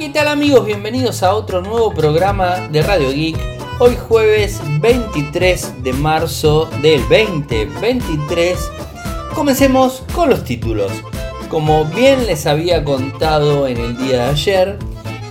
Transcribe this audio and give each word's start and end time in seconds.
¿Qué 0.00 0.08
tal 0.08 0.28
amigos? 0.28 0.64
Bienvenidos 0.64 1.22
a 1.22 1.34
otro 1.34 1.60
nuevo 1.60 1.92
programa 1.92 2.68
de 2.68 2.80
Radio 2.80 3.10
Geek. 3.10 3.36
Hoy 3.80 3.98
jueves 4.08 4.58
23 4.80 5.82
de 5.82 5.92
marzo 5.92 6.70
del 6.80 7.02
2023. 7.02 8.58
Comencemos 9.34 10.02
con 10.14 10.30
los 10.30 10.42
títulos. 10.42 10.90
Como 11.50 11.84
bien 11.84 12.26
les 12.26 12.46
había 12.46 12.82
contado 12.82 13.68
en 13.68 13.76
el 13.76 13.98
día 13.98 14.24
de 14.24 14.30
ayer, 14.30 14.78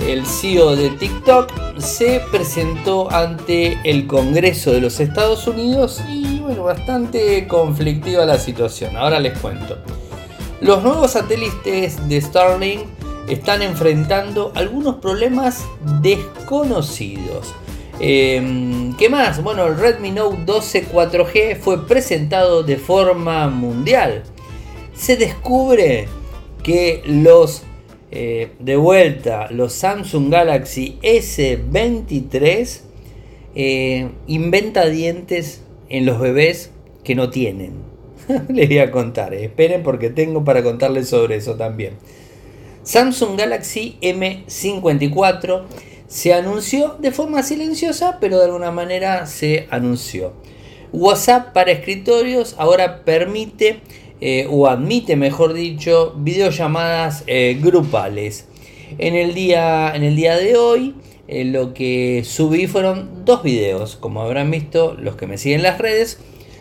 el 0.05 0.23
CEO 0.23 0.75
de 0.75 0.91
TikTok 0.91 1.79
se 1.79 2.21
presentó 2.31 3.11
ante 3.11 3.79
el 3.83 4.05
Congreso 4.05 4.71
de 4.71 4.81
los 4.81 4.99
Estados 4.99 5.47
Unidos 5.47 5.99
y 6.07 6.41
bueno, 6.41 6.65
bastante 6.65 7.47
conflictiva 7.47 8.23
la 8.23 8.37
situación. 8.37 8.95
Ahora 8.97 9.19
les 9.19 9.35
cuento. 9.39 9.79
Los 10.61 10.83
nuevos 10.83 11.13
satélites 11.13 12.07
de 12.07 12.21
Starlink 12.21 12.98
están 13.29 13.61
enfrentando 13.61 14.51
algunos 14.55 14.95
problemas 14.95 15.65
desconocidos. 16.01 17.53
Em, 17.99 18.95
¿Qué 18.95 19.09
más? 19.09 19.43
Bueno, 19.43 19.67
el 19.67 19.77
Redmi 19.77 20.11
Note 20.11 20.43
12 20.45 20.87
4G 20.87 21.57
fue 21.57 21.85
presentado 21.85 22.63
de 22.63 22.77
forma 22.77 23.47
mundial. 23.49 24.23
Se 24.93 25.17
descubre 25.17 26.07
que 26.63 27.01
los 27.05 27.63
eh, 28.11 28.53
de 28.57 28.75
vuelta 28.75 29.51
los 29.51 29.73
Samsung 29.73 30.31
Galaxy 30.31 30.97
S23 31.03 32.79
eh, 33.53 34.09
inventa 34.25 34.87
dientes 34.87 35.61
en 35.89 36.07
los 36.07 36.19
bebés 36.19 36.71
que 37.03 37.13
no 37.15 37.29
tienen. 37.29 37.73
Les 38.49 38.67
voy 38.67 38.79
a 38.79 38.89
contar, 38.89 39.33
eh. 39.33 39.45
esperen 39.45 39.83
porque 39.83 40.09
tengo 40.09 40.43
para 40.43 40.63
contarles 40.63 41.09
sobre 41.09 41.35
eso 41.35 41.55
también. 41.55 41.93
Samsung 42.83 43.37
Galaxy 43.37 43.97
M54 44.01 45.63
se 46.07 46.33
anunció 46.33 46.95
de 46.99 47.11
forma 47.11 47.43
silenciosa, 47.43 48.17
pero 48.19 48.39
de 48.39 48.45
alguna 48.45 48.71
manera 48.71 49.25
se 49.27 49.67
anunció. 49.69 50.33
WhatsApp 50.91 51.53
para 51.53 51.71
escritorios 51.71 52.55
ahora 52.57 53.03
permite 53.05 53.81
eh, 54.21 54.47
o 54.49 54.67
admite, 54.67 55.15
mejor 55.15 55.53
dicho, 55.53 56.13
videollamadas 56.17 57.23
eh, 57.27 57.57
grupales. 57.61 58.45
En 58.97 59.15
el, 59.15 59.35
día, 59.35 59.93
en 59.95 60.03
el 60.03 60.15
día 60.15 60.35
de 60.35 60.57
hoy 60.57 60.95
eh, 61.27 61.45
lo 61.45 61.75
que 61.75 62.23
subí 62.25 62.65
fueron 62.65 63.23
dos 63.23 63.43
videos. 63.43 63.95
Como 63.95 64.21
habrán 64.21 64.49
visto 64.49 64.95
los 64.99 65.15
que 65.15 65.27
me 65.27 65.37
siguen 65.37 65.59
en 65.59 65.63
las 65.63 65.77
redes, 65.77 66.19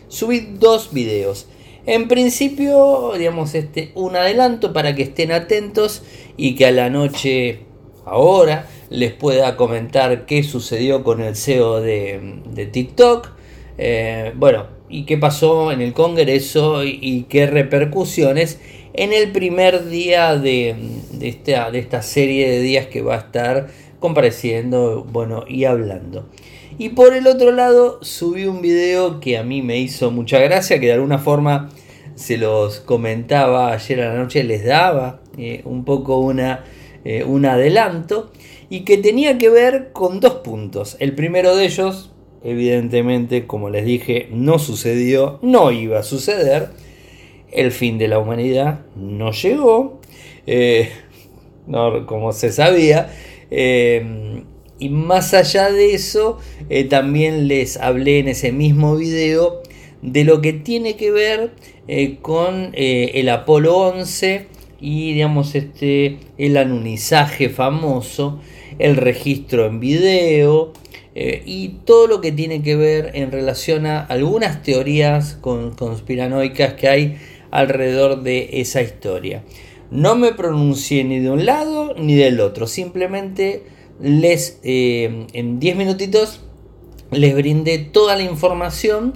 subí 0.08 0.40
dos 0.40 0.92
videos. 0.92 1.46
En 1.88 2.06
principio, 2.06 3.12
digamos, 3.16 3.54
este, 3.54 3.92
un 3.94 4.14
adelanto 4.14 4.74
para 4.74 4.94
que 4.94 5.04
estén 5.04 5.32
atentos 5.32 6.02
y 6.36 6.54
que 6.54 6.66
a 6.66 6.70
la 6.70 6.90
noche, 6.90 7.60
ahora, 8.04 8.68
les 8.90 9.14
pueda 9.14 9.56
comentar 9.56 10.26
qué 10.26 10.42
sucedió 10.42 11.02
con 11.02 11.22
el 11.22 11.34
CEO 11.34 11.80
de, 11.80 12.68
TikTok. 12.70 13.30
bueno, 14.36 14.66
y 14.90 15.06
qué 15.06 15.16
pasó 15.16 15.72
en 15.72 15.80
el 15.80 15.94
Congreso 15.94 16.84
y, 16.84 17.24
qué 17.30 17.46
repercusiones 17.46 18.60
en 18.92 19.14
el 19.14 19.32
primer 19.32 19.88
día 19.88 20.36
de, 20.36 20.76
esta, 21.22 21.70
de 21.70 21.78
esta 21.78 22.02
serie 22.02 22.50
de 22.50 22.60
días 22.60 22.88
que 22.88 23.00
va 23.00 23.14
a 23.14 23.18
estar 23.20 23.68
compareciendo 23.98 25.06
bueno, 25.10 25.46
y 25.48 25.64
hablando. 25.64 26.28
Y 26.76 26.90
por 26.90 27.14
el 27.14 27.26
otro 27.26 27.50
lado 27.50 27.98
subí 28.02 28.44
un 28.44 28.60
video 28.60 29.20
que 29.20 29.36
a 29.36 29.42
mí 29.42 29.62
me 29.62 29.78
hizo 29.78 30.12
mucha 30.12 30.38
gracia, 30.38 30.78
que 30.78 30.86
de 30.86 30.92
alguna 30.92 31.18
forma 31.18 31.70
se 32.18 32.36
los 32.36 32.80
comentaba 32.80 33.72
ayer 33.72 34.00
a 34.00 34.12
la 34.12 34.18
noche, 34.18 34.42
les 34.42 34.64
daba 34.64 35.20
eh, 35.38 35.62
un 35.64 35.84
poco 35.84 36.18
una, 36.18 36.64
eh, 37.04 37.22
un 37.22 37.46
adelanto, 37.46 38.32
y 38.68 38.80
que 38.80 38.98
tenía 38.98 39.38
que 39.38 39.48
ver 39.48 39.90
con 39.92 40.18
dos 40.18 40.34
puntos. 40.36 40.96
El 40.98 41.14
primero 41.14 41.54
de 41.54 41.66
ellos, 41.66 42.10
evidentemente, 42.42 43.46
como 43.46 43.70
les 43.70 43.86
dije, 43.86 44.28
no 44.32 44.58
sucedió, 44.58 45.38
no 45.42 45.70
iba 45.70 46.00
a 46.00 46.02
suceder. 46.02 46.70
El 47.52 47.70
fin 47.70 47.98
de 47.98 48.08
la 48.08 48.18
humanidad 48.18 48.80
no 48.96 49.30
llegó, 49.30 50.00
eh, 50.46 50.90
no, 51.68 52.04
como 52.04 52.32
se 52.32 52.50
sabía. 52.50 53.10
Y 53.50 54.88
más 54.90 55.34
allá 55.34 55.70
de 55.70 55.94
eso, 55.94 56.38
también 56.90 57.46
les 57.46 57.76
hablé 57.76 58.18
en 58.18 58.28
ese 58.28 58.52
mismo 58.52 58.96
video 58.96 59.62
de 60.02 60.24
lo 60.24 60.40
que 60.40 60.52
tiene 60.52 60.96
que 60.96 61.10
ver 61.10 61.50
con 62.22 62.72
el 62.74 63.28
Apolo 63.28 63.76
11 63.78 64.46
y 64.80 65.12
digamos 65.12 65.54
este 65.54 66.18
el 66.38 66.56
anunizaje 66.56 67.48
famoso, 67.48 68.40
el 68.78 68.96
registro 68.96 69.66
en 69.66 69.80
video, 69.80 70.72
eh, 71.20 71.42
y 71.44 71.80
todo 71.84 72.06
lo 72.06 72.20
que 72.20 72.30
tiene 72.30 72.62
que 72.62 72.76
ver 72.76 73.10
en 73.14 73.32
relación 73.32 73.86
a 73.86 74.00
algunas 74.00 74.62
teorías 74.62 75.36
conspiranoicas 75.40 76.74
que 76.74 76.88
hay 76.88 77.16
alrededor 77.50 78.22
de 78.22 78.60
esa 78.60 78.82
historia. 78.82 79.42
No 79.90 80.14
me 80.14 80.32
pronuncié 80.32 81.02
ni 81.02 81.18
de 81.18 81.30
un 81.30 81.44
lado 81.44 81.94
ni 81.98 82.14
del 82.14 82.38
otro, 82.38 82.68
simplemente 82.68 83.64
les 84.00 84.60
eh, 84.62 85.26
en 85.32 85.58
10 85.58 85.76
minutitos 85.76 86.40
les 87.10 87.34
brindé 87.34 87.78
toda 87.78 88.14
la 88.14 88.22
información 88.22 89.14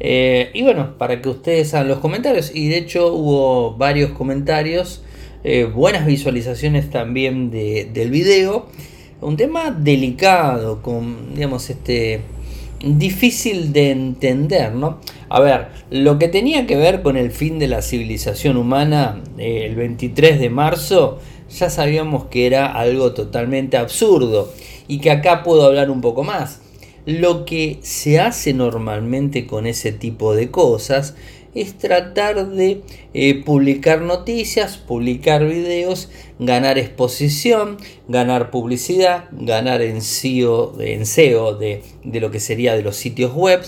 eh, 0.00 0.50
y 0.54 0.62
bueno, 0.62 0.98
para 0.98 1.22
que 1.22 1.28
ustedes 1.28 1.72
hagan 1.74 1.88
los 1.88 1.98
comentarios 1.98 2.50
y 2.54 2.68
de 2.68 2.78
hecho 2.78 3.14
hubo 3.14 3.76
varios 3.76 4.10
comentarios, 4.10 5.02
buenas 5.74 6.04
visualizaciones 6.04 6.90
también 6.90 7.50
del 7.50 8.10
video 8.10 8.66
un 9.20 9.36
tema 9.36 9.70
delicado, 9.70 10.82
con, 10.82 11.34
digamos, 11.34 11.68
este, 11.70 12.20
difícil 12.82 13.72
de 13.72 13.90
entender, 13.90 14.74
¿no? 14.74 14.98
A 15.28 15.40
ver, 15.40 15.68
lo 15.90 16.18
que 16.18 16.28
tenía 16.28 16.66
que 16.66 16.76
ver 16.76 17.02
con 17.02 17.16
el 17.16 17.30
fin 17.30 17.58
de 17.58 17.68
la 17.68 17.82
civilización 17.82 18.56
humana 18.56 19.22
eh, 19.38 19.66
el 19.66 19.76
23 19.76 20.40
de 20.40 20.50
marzo, 20.50 21.18
ya 21.50 21.68
sabíamos 21.68 22.26
que 22.26 22.46
era 22.46 22.72
algo 22.72 23.12
totalmente 23.12 23.76
absurdo 23.76 24.52
y 24.88 25.00
que 25.00 25.10
acá 25.10 25.42
puedo 25.42 25.64
hablar 25.64 25.90
un 25.90 26.00
poco 26.00 26.24
más. 26.24 26.60
Lo 27.18 27.44
que 27.44 27.80
se 27.82 28.20
hace 28.20 28.52
normalmente 28.52 29.44
con 29.44 29.66
ese 29.66 29.90
tipo 29.90 30.32
de 30.36 30.52
cosas 30.52 31.16
es 31.56 31.76
tratar 31.76 32.50
de 32.50 32.82
eh, 33.14 33.42
publicar 33.42 34.00
noticias, 34.02 34.76
publicar 34.76 35.44
videos, 35.44 36.08
ganar 36.38 36.78
exposición, 36.78 37.78
ganar 38.06 38.52
publicidad, 38.52 39.24
ganar 39.32 39.82
en 39.82 40.02
SEO, 40.02 40.80
en 40.80 41.04
SEO 41.04 41.56
de, 41.56 41.82
lo 42.04 42.30
que 42.30 42.38
sería 42.38 42.76
de 42.76 42.84
los 42.84 42.94
sitios 42.94 43.34
web 43.34 43.60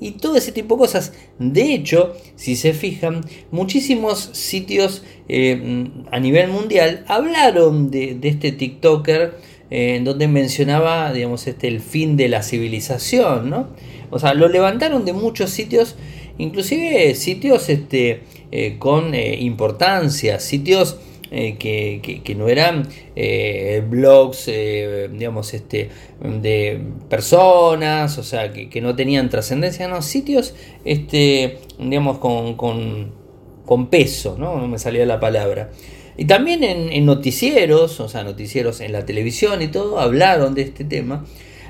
y 0.00 0.12
todo 0.12 0.36
ese 0.36 0.50
tipo 0.50 0.74
de 0.74 0.80
cosas. 0.80 1.12
De 1.38 1.74
hecho, 1.74 2.16
si 2.34 2.56
se 2.56 2.72
fijan, 2.72 3.20
muchísimos 3.52 4.30
sitios 4.32 5.04
eh, 5.28 5.88
a 6.10 6.18
nivel 6.18 6.50
mundial 6.50 7.04
hablaron 7.06 7.92
de, 7.92 8.18
este 8.24 8.50
TikToker 8.50 9.34
eh, 9.70 9.96
en 9.96 10.04
donde 10.04 10.28
mencionaba, 10.28 11.12
digamos, 11.12 11.46
este, 11.46 11.68
el 11.68 11.80
fin 11.80 12.16
de 12.16 12.28
la 12.28 12.42
civilización, 12.42 13.50
¿no? 13.50 13.68
O 14.10 14.18
sea, 14.18 14.34
lo 14.34 14.48
levantaron 14.48 15.04
de 15.04 15.12
muchos 15.12 15.50
sitios 15.50 15.96
inclusive 16.38 17.14
sitios 17.14 17.68
este, 17.68 18.22
eh, 18.50 18.76
con 18.78 19.14
eh, 19.14 19.36
importancia, 19.40 20.40
sitios 20.40 20.98
eh, 21.30 21.56
que, 21.58 22.34
no 22.34 22.48
eran 22.48 22.88
blogs, 23.90 24.46
digamos, 24.46 25.52
este, 25.52 25.90
de 26.22 26.80
personas, 27.10 28.16
o 28.16 28.22
sea, 28.22 28.52
que, 28.52 28.80
no 28.80 28.96
tenían 28.96 29.28
trascendencia, 29.28 29.88
no, 29.88 30.00
sitios, 30.00 30.54
este, 30.86 31.58
digamos, 31.78 32.18
con, 32.18 32.54
con, 32.54 33.86
peso, 33.90 34.36
¿no? 34.38 34.58
No 34.58 34.66
me 34.66 34.78
salía 34.78 35.04
la 35.04 35.20
palabra. 35.20 35.70
Y 36.18 36.24
también 36.24 36.64
en, 36.64 37.06
noticieros, 37.06 38.00
o 38.00 38.08
sea, 38.08 38.24
noticieros 38.24 38.80
en 38.80 38.90
la 38.90 39.06
televisión 39.06 39.62
y 39.62 39.68
todo, 39.68 40.00
hablaron 40.00 40.52
de 40.52 40.62
este 40.62 40.82
tema. 40.82 41.24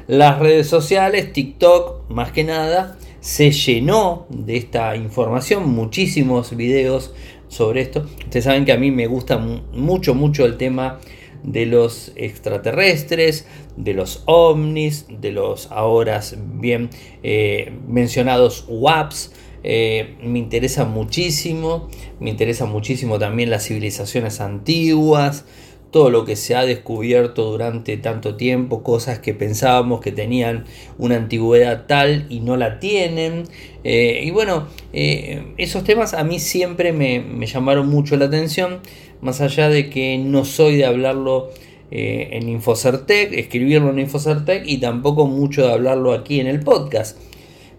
Las 0.06 0.38
redes 0.38 0.66
sociales, 0.66 1.34
TikTok, 1.34 2.08
más 2.08 2.32
que 2.32 2.44
nada, 2.44 2.96
se 3.20 3.50
llenó 3.50 4.26
de 4.30 4.56
esta 4.56 4.96
información, 4.96 5.68
muchísimos 5.68 6.56
videos 6.56 7.12
sobre 7.48 7.82
esto. 7.82 8.06
Ustedes 8.24 8.46
saben 8.46 8.64
que 8.64 8.72
a 8.72 8.78
mí 8.78 8.90
me 8.90 9.06
gusta 9.06 9.36
mucho, 9.36 10.14
mucho 10.14 10.46
el 10.46 10.56
tema 10.56 10.98
de 11.42 11.66
los 11.66 12.12
extraterrestres, 12.16 13.46
de 13.76 13.92
los 13.92 14.22
ovnis, 14.24 15.04
de 15.10 15.30
los 15.30 15.70
ahora 15.70 16.22
bien 16.54 16.88
eh, 17.22 17.70
mencionados 17.86 18.64
WAPs. 18.66 19.30
Eh, 19.64 20.16
me 20.22 20.38
interesa 20.38 20.84
muchísimo, 20.84 21.88
me 22.20 22.30
interesa 22.30 22.66
muchísimo 22.66 23.18
también 23.18 23.50
las 23.50 23.66
civilizaciones 23.66 24.40
antiguas, 24.40 25.44
todo 25.90 26.10
lo 26.10 26.24
que 26.24 26.36
se 26.36 26.54
ha 26.54 26.66
descubierto 26.66 27.50
durante 27.50 27.96
tanto 27.96 28.36
tiempo, 28.36 28.82
cosas 28.82 29.18
que 29.20 29.34
pensábamos 29.34 30.00
que 30.00 30.12
tenían 30.12 30.64
una 30.98 31.16
antigüedad 31.16 31.86
tal 31.86 32.26
y 32.28 32.40
no 32.40 32.56
la 32.56 32.78
tienen. 32.78 33.44
Eh, 33.84 34.22
y 34.24 34.30
bueno, 34.30 34.68
eh, 34.92 35.54
esos 35.56 35.84
temas 35.84 36.14
a 36.14 36.24
mí 36.24 36.38
siempre 36.38 36.92
me, 36.92 37.46
llamaron 37.46 37.88
mucho 37.88 38.16
la 38.16 38.26
atención, 38.26 38.80
más 39.22 39.40
allá 39.40 39.68
de 39.68 39.88
que 39.90 40.18
no 40.18 40.44
soy 40.44 40.76
de 40.76 40.86
hablarlo 40.86 41.50
en 41.90 42.50
Infocertec, 42.50 43.32
escribirlo 43.32 43.88
en 43.88 44.00
Infocertec 44.00 44.62
y 44.66 44.76
tampoco 44.76 45.26
mucho 45.26 45.66
de 45.66 45.72
hablarlo 45.72 46.12
aquí 46.12 46.38
en 46.38 46.46
el 46.46 46.60
podcast. 46.60 47.16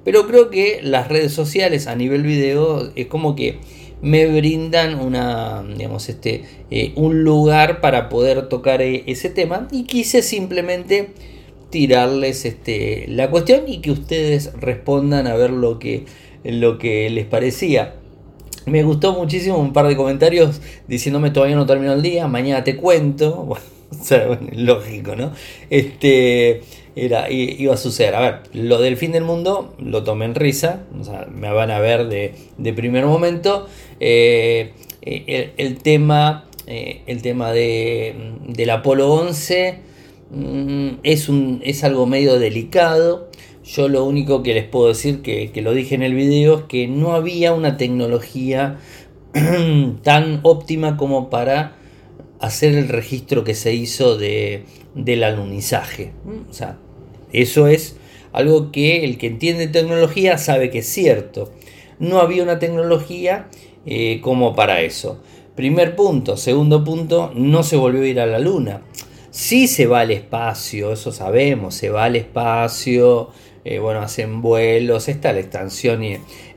Pero 0.04 0.28
creo 0.28 0.50
que 0.50 0.80
las 0.82 1.08
redes 1.08 1.34
sociales 1.34 1.88
a 1.88 1.96
nivel 1.96 2.24
video 2.24 2.92
es 2.96 3.08
como 3.08 3.36
que 3.36 3.60
me 4.02 4.28
brindan 4.28 5.00
una, 5.00 5.64
digamos, 5.64 6.08
este, 6.10 6.44
eh, 6.72 6.94
un 6.96 7.24
lugar 7.24 7.82
para 7.82 8.10
poder 8.10 8.48
tocar 8.48 8.82
eh, 8.82 9.04
ese 9.08 9.30
tema 9.30 9.68
y 9.72 9.84
quise 9.84 10.22
simplemente 10.22 11.10
tirarles 11.70 12.46
este, 12.46 13.06
la 13.10 13.30
cuestión 13.30 13.64
y 13.68 13.80
que 13.80 13.92
ustedes 13.92 14.54
respondan 14.54 15.28
a 15.28 15.36
ver 15.36 15.52
lo 15.52 15.80
que, 15.80 16.06
lo 16.44 16.78
que 16.78 17.10
les 17.10 17.26
parecía. 17.26 17.96
Me 18.66 18.84
gustó 18.84 19.14
muchísimo 19.14 19.58
un 19.58 19.74
par 19.74 19.88
de 19.88 19.96
comentarios 19.96 20.62
diciéndome 20.88 21.32
todavía 21.32 21.56
no 21.56 21.66
terminó 21.66 21.94
el 21.94 22.02
día, 22.02 22.28
mañana 22.28 22.64
te 22.64 22.76
cuento. 22.76 23.58
Bueno, 23.90 24.02
o 24.02 24.06
sea, 24.06 24.40
lógico, 24.52 25.16
¿no? 25.16 25.32
Este, 25.72 26.62
iba 27.00 27.74
a 27.74 27.78
suceder. 27.78 28.16
A 28.16 28.22
ver, 28.22 28.42
lo 28.54 28.80
del 28.80 28.98
fin 28.98 29.12
del 29.12 29.24
mundo 29.24 29.74
lo 29.80 30.04
tomé 30.04 30.26
en 30.26 30.36
risa, 30.36 30.84
o 31.00 31.04
sea, 31.04 31.28
me 31.32 31.52
van 31.52 31.72
a 31.72 31.80
ver 31.80 32.08
de, 32.08 32.34
de 32.58 32.74
primer 32.74 33.06
momento. 33.06 33.68
Eh, 34.00 34.74
el, 35.02 35.78
tema, 35.78 36.46
eh, 36.68 37.02
el 37.08 37.22
tema 37.22 37.52
de, 37.52 38.34
del 38.48 38.70
Apolo 38.70 39.12
11 39.14 39.80
mm, 40.32 40.90
es, 41.04 41.30
un, 41.30 41.62
es 41.64 41.84
algo 41.84 42.06
medio 42.06 42.40
delicado. 42.40 43.30
Yo 43.64 43.88
lo 43.88 44.04
único 44.06 44.42
que 44.42 44.54
les 44.54 44.66
puedo 44.66 44.88
decir, 44.88 45.22
que, 45.22 45.52
que 45.52 45.62
lo 45.62 45.74
dije 45.74 45.96
en 45.96 46.04
el 46.04 46.16
video, 46.16 46.60
es 46.60 46.64
que 46.64 46.88
no 46.88 47.14
había 47.14 47.54
una 47.54 47.78
tecnología 47.78 48.78
tan 50.04 50.40
óptima 50.44 50.98
como 50.98 51.30
para 51.30 51.76
hacer 52.40 52.76
el 52.76 52.88
registro 52.88 53.44
que 53.44 53.54
se 53.54 53.74
hizo 53.74 54.18
de, 54.18 54.66
del 54.96 55.24
alunizaje. 55.24 56.14
O 56.50 56.54
sea, 56.54 56.78
eso 57.32 57.68
es 57.68 57.96
algo 58.32 58.72
que 58.72 59.04
el 59.04 59.18
que 59.18 59.28
entiende 59.28 59.68
tecnología 59.68 60.38
sabe 60.38 60.70
que 60.70 60.80
es 60.80 60.88
cierto. 60.88 61.52
No 62.00 62.20
había 62.20 62.44
una 62.44 62.60
tecnología 62.60 63.48
eh, 63.86 64.20
como 64.22 64.56
para 64.56 64.82
eso. 64.82 65.22
Primer 65.56 65.96
punto. 65.96 66.38
Segundo 66.38 66.84
punto, 66.84 67.32
no 67.36 67.64
se 67.64 67.76
volvió 67.76 68.04
a 68.04 68.08
ir 68.08 68.20
a 68.20 68.26
la 68.26 68.40
luna. 68.40 68.82
Sí 69.32 69.68
se 69.68 69.88
va 69.88 70.02
al 70.02 70.12
espacio, 70.12 70.94
eso 70.94 71.12
sabemos, 71.12 71.76
se 71.76 71.90
va 71.90 72.06
al 72.06 72.16
espacio, 72.16 73.30
eh, 73.64 73.78
bueno, 73.78 74.00
hacen 74.00 74.42
vuelos, 74.42 75.08
está 75.08 75.34
la 75.34 75.42
extensión 75.42 76.02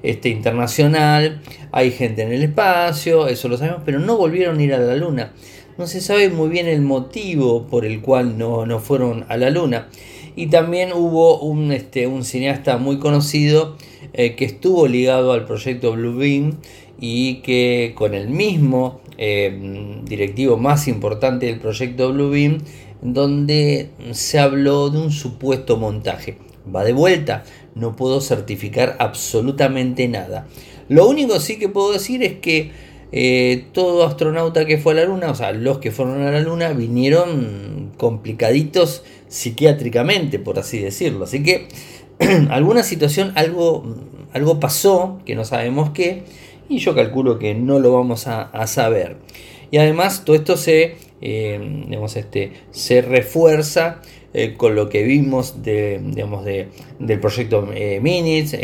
este, 0.03 0.29
internacional, 0.31 1.43
hay 1.71 1.91
gente 1.91 2.23
en 2.23 2.33
el 2.33 2.43
espacio, 2.43 3.29
eso 3.29 3.49
lo 3.49 3.59
sabemos, 3.59 3.83
pero 3.85 3.99
no 3.99 4.17
volvieron 4.17 4.59
a 4.59 4.63
ir 4.63 4.73
a 4.73 4.79
la 4.79 4.97
luna. 4.97 5.33
No 5.77 5.87
se 5.87 6.01
sabe 6.01 6.31
muy 6.31 6.49
bien 6.49 6.67
el 6.67 6.81
motivo 6.81 7.67
por 7.67 7.85
el 7.85 8.01
cual 8.01 8.39
no, 8.39 8.65
no 8.67 8.79
fueron 8.79 9.27
a 9.29 9.37
la 9.37 9.51
luna. 9.51 9.89
Y 10.37 10.47
también 10.47 10.93
hubo 10.93 11.39
un, 11.41 11.73
este, 11.73 12.07
un 12.07 12.25
cineasta 12.25 12.79
muy 12.79 12.99
conocido 12.99 13.77
eh, 14.15 14.35
que 14.35 14.45
estuvo 14.45 14.87
ligado 14.87 15.33
al 15.33 15.45
proyecto 15.45 15.93
Blue 15.93 16.17
Beam 16.17 16.59
y 17.01 17.37
que 17.37 17.93
con 17.97 18.15
el 18.15 18.29
mismo 18.29 19.01
eh, 19.19 20.01
directivo 20.05 20.57
más 20.57 20.89
importante 20.89 21.47
del 21.47 21.61
proyecto 21.61 22.13
Blue 22.13 22.31
Beam, 22.31 22.59
donde 23.03 23.91
se 24.13 24.39
habló 24.39 24.89
de 24.91 24.99
un 25.01 25.11
supuesto 25.11 25.77
montaje. 25.77 26.39
Va 26.75 26.85
de 26.85 26.93
vuelta, 26.93 27.45
no 27.75 27.97
puedo 27.97 28.21
certificar 28.21 28.97
absolutamente 29.01 30.07
nada. 30.09 30.47
Lo 30.89 31.09
único 31.09 31.41
sí 31.41 31.59
que 31.59 31.69
puedo 31.69 31.93
decir 31.93 32.23
es 32.23 32.35
que 32.35 32.71
eh, 33.11 33.67
todo 33.73 34.07
astronauta 34.07 34.65
que 34.65 34.79
fue 34.79 34.93
a 34.93 34.97
la 34.97 35.05
Luna, 35.05 35.31
o 35.31 35.35
sea, 35.35 35.53
los 35.53 35.79
que 35.79 35.91
fueron 35.91 36.23
a 36.23 36.31
la 36.31 36.41
Luna, 36.41 36.73
vinieron 36.73 37.93
complicaditos 37.99 39.05
psiquiátricamente, 39.33 40.39
por 40.39 40.59
así 40.59 40.79
decirlo. 40.79 41.25
Así 41.25 41.43
que 41.43 41.67
alguna 42.51 42.83
situación, 42.83 43.33
algo, 43.35 43.83
algo 44.33 44.61
pasó, 44.61 45.21
que 45.25 45.35
no 45.35 45.45
sabemos 45.45 45.91
qué, 45.91 46.25
y 46.69 46.79
yo 46.79 46.95
calculo 46.95 47.39
que 47.39 47.55
no 47.55 47.79
lo 47.79 47.93
vamos 47.95 48.27
a, 48.27 48.67
saber. 48.67 49.17
Y 49.71 49.79
además 49.79 50.25
todo 50.25 50.37
esto 50.37 50.57
se, 50.57 50.97
eh, 51.23 51.87
este, 52.15 52.53
se 52.71 53.01
refuerza 53.01 54.03
eh, 54.35 54.55
con 54.57 54.75
lo 54.75 54.89
que 54.89 55.03
vimos 55.03 55.63
digamos, 55.63 56.45
de, 56.45 56.69
del 56.99 57.21
proyecto 57.21 57.69
eh, 57.75 58.01
Minutes 58.01 58.57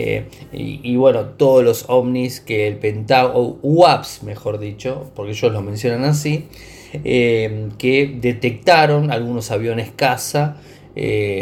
y, 0.52 0.96
bueno, 0.96 1.24
todos 1.30 1.64
los 1.64 1.84
ovnis 1.88 2.40
que 2.40 2.68
el 2.68 2.76
Pentágono, 2.76 3.58
UAPS 3.62 4.22
mejor 4.22 4.58
dicho, 4.58 5.10
porque 5.14 5.32
ellos 5.32 5.52
lo 5.52 5.62
mencionan 5.62 6.04
así, 6.04 6.46
que 6.93 8.17
detectaron 8.20 9.11
algunos 9.11 9.50
aviones 9.50 9.90
caza 9.94 10.56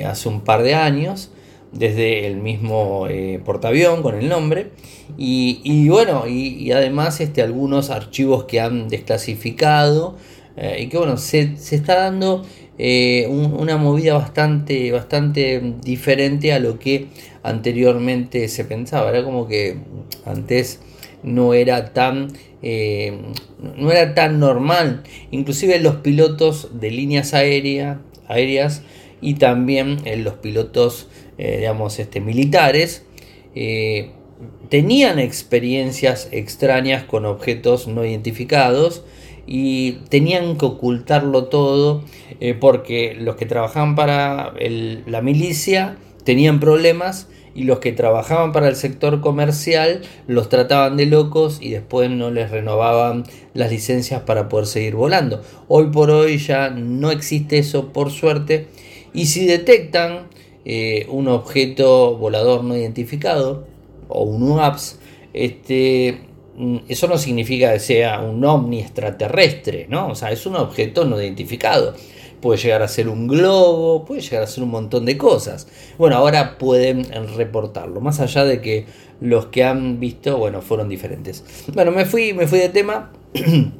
hace 0.04 0.28
un 0.28 0.40
par 0.42 0.62
de 0.62 0.74
años 0.74 1.30
desde 1.78 2.26
el 2.26 2.36
mismo 2.36 3.06
eh, 3.08 3.40
portaavión 3.44 4.02
con 4.02 4.14
el 4.16 4.28
nombre. 4.28 4.70
Y, 5.16 5.88
bueno, 5.88 6.26
y, 6.26 6.70
además 6.72 7.20
este, 7.20 7.42
algunos 7.42 7.90
archivos 7.90 8.44
que 8.44 8.60
han 8.60 8.88
desclasificado. 8.88 10.16
Eh, 10.56 10.82
y 10.82 10.86
que 10.88 10.98
bueno, 10.98 11.16
se, 11.16 11.54
está 11.70 11.96
dando 11.96 12.44
eh, 12.78 13.26
una 13.28 13.76
movida 13.76 14.14
bastante, 14.14 14.90
bastante 14.90 15.74
diferente 15.82 16.52
a 16.52 16.58
lo 16.58 16.78
que 16.78 17.08
anteriormente 17.42 18.48
se 18.48 18.64
pensaba. 18.64 19.10
Era 19.10 19.22
como 19.24 19.46
que 19.46 19.76
antes 20.24 20.80
no 21.26 21.52
era 21.52 21.92
tan 21.92 22.32
no 22.62 23.92
era 23.92 24.14
tan 24.14 24.40
normal. 24.40 25.04
Inclusive 25.30 25.78
los 25.78 25.96
pilotos 25.96 26.80
de 26.80 26.90
líneas 26.90 27.34
aéreas 27.34 28.82
y 29.20 29.34
también 29.34 29.98
los 30.24 30.34
pilotos 30.34 31.08
eh, 31.38 31.58
digamos, 31.58 31.98
este, 31.98 32.20
militares, 32.20 33.04
eh, 33.54 34.12
tenían 34.70 35.18
experiencias 35.18 36.28
extrañas 36.32 37.04
con 37.04 37.26
objetos 37.26 37.88
no 37.88 38.06
identificados 38.06 39.04
y 39.46 39.92
tenían 40.08 40.56
que 40.56 40.64
ocultarlo 40.64 41.44
todo 41.44 42.02
eh, 42.40 42.54
porque 42.54 43.14
los 43.14 43.36
que 43.36 43.44
trabajaban 43.44 43.94
para 43.96 44.54
la 44.58 45.20
milicia 45.20 45.98
tenían 46.24 46.58
problemas 46.58 47.28
y 47.56 47.64
los 47.64 47.78
que 47.78 47.92
trabajaban 47.92 48.52
para 48.52 48.68
el 48.68 48.76
sector 48.76 49.22
comercial 49.22 50.02
los 50.26 50.50
trataban 50.50 50.98
de 50.98 51.06
locos 51.06 51.58
y 51.60 51.70
después 51.70 52.10
no 52.10 52.30
les 52.30 52.50
renovaban 52.50 53.24
las 53.54 53.70
licencias 53.70 54.20
para 54.22 54.50
poder 54.50 54.66
seguir 54.66 54.94
volando. 54.94 55.40
Hoy 55.66 55.86
por 55.86 56.10
hoy 56.10 56.36
ya 56.36 56.68
no 56.68 57.10
existe 57.10 57.56
eso 57.56 57.94
por 57.94 58.10
suerte 58.10 58.66
y 59.14 59.26
si 59.26 59.46
detectan 59.46 60.28
eh, 60.66 61.06
un 61.08 61.28
objeto 61.28 62.18
volador 62.18 62.62
no 62.62 62.76
identificado 62.76 63.66
o 64.08 64.24
un 64.24 64.42
UAPS, 64.50 64.98
este, 65.32 66.20
mm, 66.56 66.76
eso 66.88 67.08
no 67.08 67.16
significa 67.16 67.72
que 67.72 67.80
sea 67.80 68.20
un 68.20 68.44
ovni 68.44 68.80
extraterrestre, 68.80 69.86
¿no? 69.88 70.08
O 70.08 70.14
sea, 70.14 70.30
es 70.30 70.44
un 70.44 70.56
objeto 70.56 71.06
no 71.06 71.20
identificado. 71.20 71.94
Puede 72.46 72.62
llegar 72.62 72.82
a 72.82 72.86
ser 72.86 73.08
un 73.08 73.26
globo, 73.26 74.04
puede 74.04 74.20
llegar 74.20 74.44
a 74.44 74.46
ser 74.46 74.62
un 74.62 74.70
montón 74.70 75.04
de 75.04 75.18
cosas. 75.18 75.66
Bueno, 75.98 76.14
ahora 76.14 76.58
pueden 76.58 77.04
reportarlo, 77.36 78.00
más 78.00 78.20
allá 78.20 78.44
de 78.44 78.60
que 78.60 78.86
los 79.20 79.46
que 79.46 79.64
han 79.64 79.98
visto, 79.98 80.38
bueno, 80.38 80.62
fueron 80.62 80.88
diferentes. 80.88 81.42
Bueno, 81.74 81.90
me 81.90 82.04
fui, 82.04 82.34
me 82.34 82.46
fui 82.46 82.60
de 82.60 82.68
tema. 82.68 83.10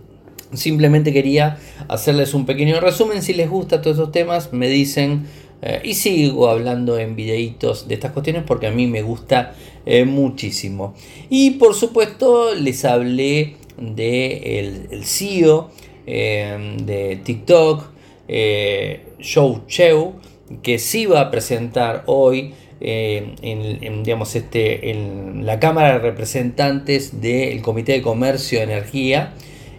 Simplemente 0.52 1.12
quería 1.12 1.58
hacerles 1.86 2.34
un 2.34 2.44
pequeño 2.44 2.80
resumen. 2.80 3.22
Si 3.22 3.34
les 3.34 3.48
gusta 3.48 3.80
todos 3.80 3.98
esos 3.98 4.10
temas, 4.10 4.52
me 4.52 4.66
dicen 4.68 5.26
eh, 5.62 5.82
y 5.84 5.94
sigo 5.94 6.48
hablando 6.48 6.98
en 6.98 7.14
videitos 7.14 7.86
de 7.86 7.94
estas 7.94 8.10
cuestiones 8.10 8.42
porque 8.44 8.66
a 8.66 8.72
mí 8.72 8.88
me 8.88 9.02
gusta 9.02 9.54
eh, 9.86 10.04
muchísimo. 10.04 10.92
Y 11.30 11.52
por 11.52 11.74
supuesto 11.74 12.52
les 12.56 12.84
hablé 12.84 13.58
de 13.78 14.88
el, 14.90 15.04
CEO 15.04 15.70
eh, 16.08 16.76
de 16.82 17.20
TikTok, 17.22 17.94
Show 18.28 19.62
Cheu, 19.66 20.14
que 20.62 20.78
se 20.78 21.06
va 21.06 21.20
a 21.20 21.30
presentar 21.30 22.04
hoy 22.06 22.54
en, 22.80 24.02
digamos, 24.02 24.36
este, 24.36 24.90
en 24.90 25.46
la 25.46 25.58
Cámara 25.58 25.94
de 25.94 25.98
Representantes 25.98 27.20
del 27.20 27.62
Comité 27.62 27.92
de 27.92 28.02
Comercio 28.02 28.58
y 28.58 28.62
Energía 28.62 29.34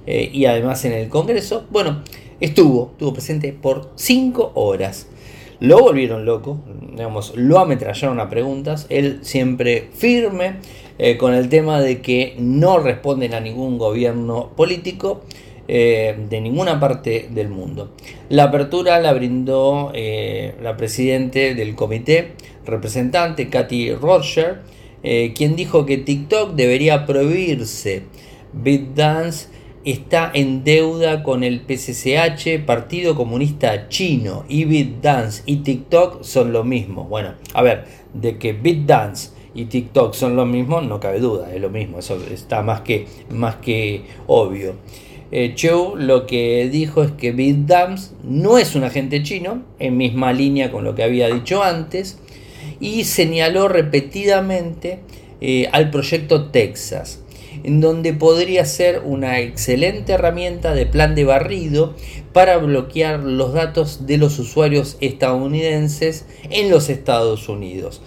y 0.06 0.46
además 0.46 0.84
en 0.86 0.94
el 0.94 1.10
Congreso. 1.10 1.66
Bueno, 1.70 2.04
estuvo, 2.40 2.92
estuvo 2.92 3.14
presente 3.14 3.54
por 3.54 3.92
5 3.96 4.52
horas. 4.56 5.08
Lo 5.60 5.80
volvieron 5.80 6.26
loco, 6.26 6.60
digamos, 6.92 7.34
lo 7.36 7.58
ametrallaron 7.58 8.20
a 8.20 8.30
preguntas, 8.30 8.86
él 8.90 9.20
siempre 9.24 9.90
firme 9.92 10.58
eh, 11.00 11.18
con 11.18 11.34
el 11.34 11.50
tema 11.50 11.82
de 11.82 12.00
que 12.00 12.36
no 12.38 12.78
responden 12.78 13.34
a 13.34 13.40
ningún 13.40 13.80
gobierno 13.80 14.52
político 14.56 15.22
eh, 15.68 16.18
de 16.30 16.42
ninguna 16.42 16.80
parte 16.80 17.30
del 17.32 17.50
mundo. 17.50 17.94
La 18.30 18.44
apertura 18.46 19.00
la 19.00 19.14
brindó 19.14 19.92
eh, 19.94 20.56
la 20.62 20.78
presidente 20.78 21.56
del 21.56 21.76
comité 21.76 22.34
representante, 22.66 23.50
Katy 23.50 23.94
Roger, 23.94 24.62
quien 25.36 25.56
dijo 25.56 25.86
que 25.86 25.98
TikTok 25.98 26.56
debería 26.56 27.06
prohibirse 27.06 28.04
BitDance 28.52 29.48
está 29.86 30.32
en 30.34 30.66
deuda 30.66 31.24
con 31.24 31.44
el 31.44 31.62
PCCH, 31.62 32.66
Partido 32.66 33.16
Comunista 33.16 33.88
Chino, 33.88 34.44
y 34.50 34.66
BitDance 34.66 35.44
y 35.46 35.58
TikTok 35.58 36.24
son 36.24 36.52
lo 36.52 36.64
mismo. 36.64 37.06
Bueno, 37.06 37.36
a 37.54 37.62
ver, 37.62 37.86
de 38.14 38.38
que 38.38 38.54
BitDance 38.54 39.32
y 39.54 39.66
TikTok 39.66 40.14
son 40.14 40.36
lo 40.36 40.46
mismo, 40.46 40.82
no 40.82 41.00
cabe 41.00 41.20
duda, 41.20 41.54
es 41.54 41.62
lo 41.62 41.70
mismo, 41.70 42.00
eso 42.00 42.18
está 42.32 42.62
más 42.62 42.82
que, 42.82 43.08
más 43.30 43.56
que 43.58 44.04
obvio. 44.28 44.76
Eh, 45.32 45.56
lo 45.98 46.26
que 46.26 46.70
dijo 46.72 47.04
es 47.04 47.12
que 47.12 47.32
BitDance 47.32 48.12
no 48.24 48.58
es 48.58 48.76
un 48.76 48.84
agente 48.84 49.24
chino, 49.24 49.64
en 49.80 49.98
misma 49.98 50.32
línea 50.32 50.72
con 50.72 50.84
lo 50.84 50.96
que 50.96 51.04
había 51.04 51.28
dicho 51.28 51.64
antes, 51.64 52.18
y 52.80 53.04
señaló 53.04 53.68
repetidamente 53.68 55.00
eh, 55.42 55.68
al 55.72 55.92
proyecto 55.92 56.46
Texas, 56.46 57.24
en 57.64 57.82
donde 57.82 58.14
podría 58.14 58.66
ser 58.66 59.02
una 59.04 59.40
excelente 59.40 60.14
herramienta 60.14 60.74
de 60.74 60.86
plan 60.86 61.16
de 61.16 61.26
barrido 61.26 61.96
para 62.32 62.58
bloquear 62.58 63.20
los 63.24 63.54
datos 63.54 64.06
de 64.06 64.18
los 64.18 64.40
usuarios 64.40 64.98
estadounidenses 65.02 66.26
en 66.50 66.70
los 66.70 66.90
Estados 66.90 67.50
Unidos. 67.50 68.02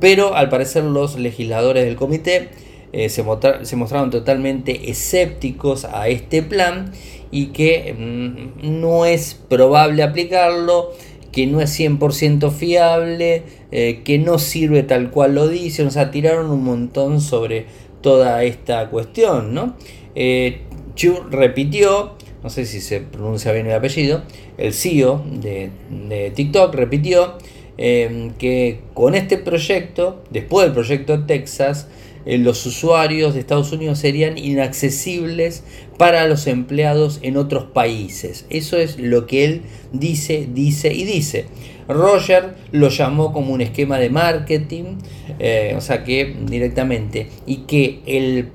Pero 0.00 0.34
al 0.34 0.48
parecer 0.48 0.82
los 0.84 1.18
legisladores 1.18 1.84
del 1.84 1.96
comité 1.96 2.48
eh, 2.96 3.08
se, 3.08 3.24
mostraron 3.24 4.10
totalmente 4.10 4.88
escépticos 4.88 5.84
a 5.84 6.06
este 6.06 6.44
plan 6.44 6.92
y 7.32 7.46
que 7.46 7.92
mm, 7.92 8.80
no 8.80 9.04
es 9.04 9.34
probable 9.34 10.04
aplicarlo, 10.04 10.92
que 11.32 11.48
no 11.48 11.60
es 11.60 11.76
100% 11.76 12.52
fiable, 12.52 13.42
eh, 13.72 14.02
que 14.04 14.18
no 14.18 14.38
sirve 14.38 14.84
tal 14.84 15.10
cual 15.10 15.34
lo 15.34 15.48
dicen, 15.48 15.88
o 15.88 15.90
sea, 15.90 16.12
tiraron 16.12 16.52
un 16.52 16.62
montón 16.62 17.20
sobre 17.20 17.66
toda 18.00 18.44
esta 18.44 18.88
cuestión, 18.90 19.54
¿no? 19.54 19.74
Eh, 20.14 20.60
Chu 20.94 21.16
repitió, 21.28 22.12
no 22.44 22.48
sé 22.48 22.64
si 22.64 22.80
se 22.80 23.00
pronuncia 23.00 23.50
bien 23.50 23.66
el 23.66 23.72
apellido, 23.74 24.22
el 24.56 24.72
CEO 24.72 25.24
de, 25.32 26.30
TikTok 26.32 26.72
repitió 26.72 27.38
que 27.76 28.82
con 28.94 29.16
este 29.16 29.36
proyecto, 29.36 30.22
después 30.30 30.66
del 30.66 30.74
proyecto 30.74 31.24
Texas, 31.24 31.88
los 32.26 32.64
usuarios 32.66 33.34
de 33.34 33.40
Estados 33.40 33.72
Unidos 33.72 33.98
serían 33.98 34.38
inaccesibles 34.38 35.62
para 35.98 36.26
los 36.26 36.46
empleados 36.46 37.20
en 37.22 37.36
otros 37.36 37.64
países. 37.64 38.46
Eso 38.50 38.78
es 38.78 38.98
lo 38.98 39.26
que 39.26 39.44
él 39.44 39.62
dice, 39.92 40.48
dice 40.52 40.92
y 40.92 41.04
dice. 41.04 41.46
Roger 41.88 42.54
lo 42.72 42.88
llamó 42.88 43.32
como 43.32 43.52
un 43.52 43.60
esquema 43.60 43.98
de 43.98 44.08
marketing, 44.08 44.96
eh, 45.38 45.74
o 45.76 45.80
sea 45.80 46.04
que 46.04 46.34
directamente, 46.46 47.28
y 47.46 47.58
que 47.58 48.00
el, 48.06 48.50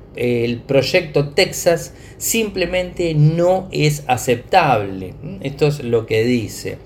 proyecto 0.67 1.29
Texas 1.29 1.93
simplemente 2.17 3.13
no 3.13 3.69
es 3.71 4.03
aceptable. 4.07 5.13
Esto 5.41 5.67
es 5.67 5.83
lo 5.83 6.05
que 6.05 6.25
dice. 6.25 6.77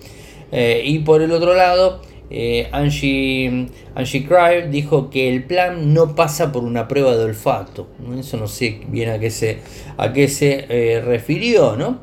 Eh, 0.51 0.83
y 0.85 0.99
por 0.99 1.23
el 1.23 1.31
otro 1.31 1.55
lado, 1.55 2.01
eh, 2.29 2.67
Angie, 2.71 3.67
Angie 3.95 4.27
dijo 4.69 5.09
que 5.09 5.29
el 5.29 5.43
plan 5.43 5.93
no 5.93 6.15
pasa 6.15 6.51
por 6.51 6.63
una 6.63 6.87
prueba 6.87 7.15
de 7.15 7.25
olfato. 7.25 7.87
Eso 8.17 8.37
no 8.37 8.47
sé 8.47 8.81
bien 8.87 9.09
a 9.09 9.19
qué 9.19 9.29
se, 9.29 9.59
a 9.97 10.13
qué 10.13 10.27
se 10.27 10.65
eh, 10.69 11.01
refirió, 11.01 11.75
¿no? 11.75 11.99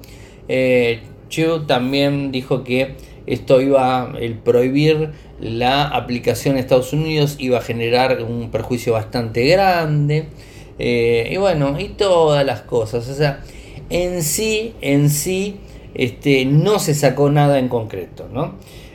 Eh, 0.48 1.00
también 1.66 2.32
dijo 2.32 2.64
que 2.64 2.96
esto 3.26 3.60
iba, 3.60 4.12
el 4.20 4.34
prohibir 4.34 5.10
la 5.40 5.86
aplicación 5.86 6.56
en 6.56 6.60
Estados 6.60 6.92
Unidos 6.92 7.36
iba 7.38 7.58
a 7.58 7.60
generar 7.60 8.22
un 8.22 8.50
perjuicio 8.50 8.94
bastante 8.94 9.46
grande. 9.46 10.26
y 10.78 11.36
bueno, 11.36 11.78
y 11.78 11.90
todas 11.90 12.44
las 12.44 12.62
cosas. 12.62 13.08
O 13.08 13.14
sea, 13.14 13.42
en 13.90 14.22
sí, 14.22 14.74
en 14.80 15.10
sí, 15.10 15.60
este, 15.94 16.44
no 16.44 16.78
se 16.78 16.94
sacó 16.94 17.30
nada 17.30 17.58
en 17.58 17.68
concreto, 17.68 18.28
¿no? 18.32 18.54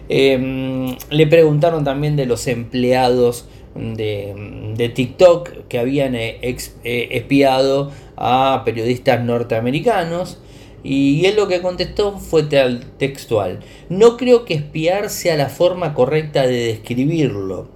Em, 0.10 0.96
le 1.10 1.28
preguntaron 1.28 1.84
también 1.84 2.16
de 2.16 2.26
los 2.26 2.48
empleados 2.48 3.48
de, 3.76 4.92
TikTok 4.94 5.68
que 5.68 5.80
habían 5.80 6.16
eh, 6.16 6.40
eh, 6.42 7.08
espiado 7.12 7.92
a 8.16 8.62
periodistas 8.66 9.24
norteamericanos. 9.24 10.40
Y 10.84 11.26
él 11.26 11.36
lo 11.36 11.48
que 11.48 11.62
contestó 11.62 12.20
fue 12.20 12.44
textual. 12.44 13.62
No 13.90 14.18
creo 14.18 14.46
que 14.46 14.54
espiar 14.54 15.10
sea 15.10 15.36
la 15.36 15.50
forma 15.50 15.96
correcta 15.96 16.46
de 16.46 16.68
describirlo. 16.68 17.70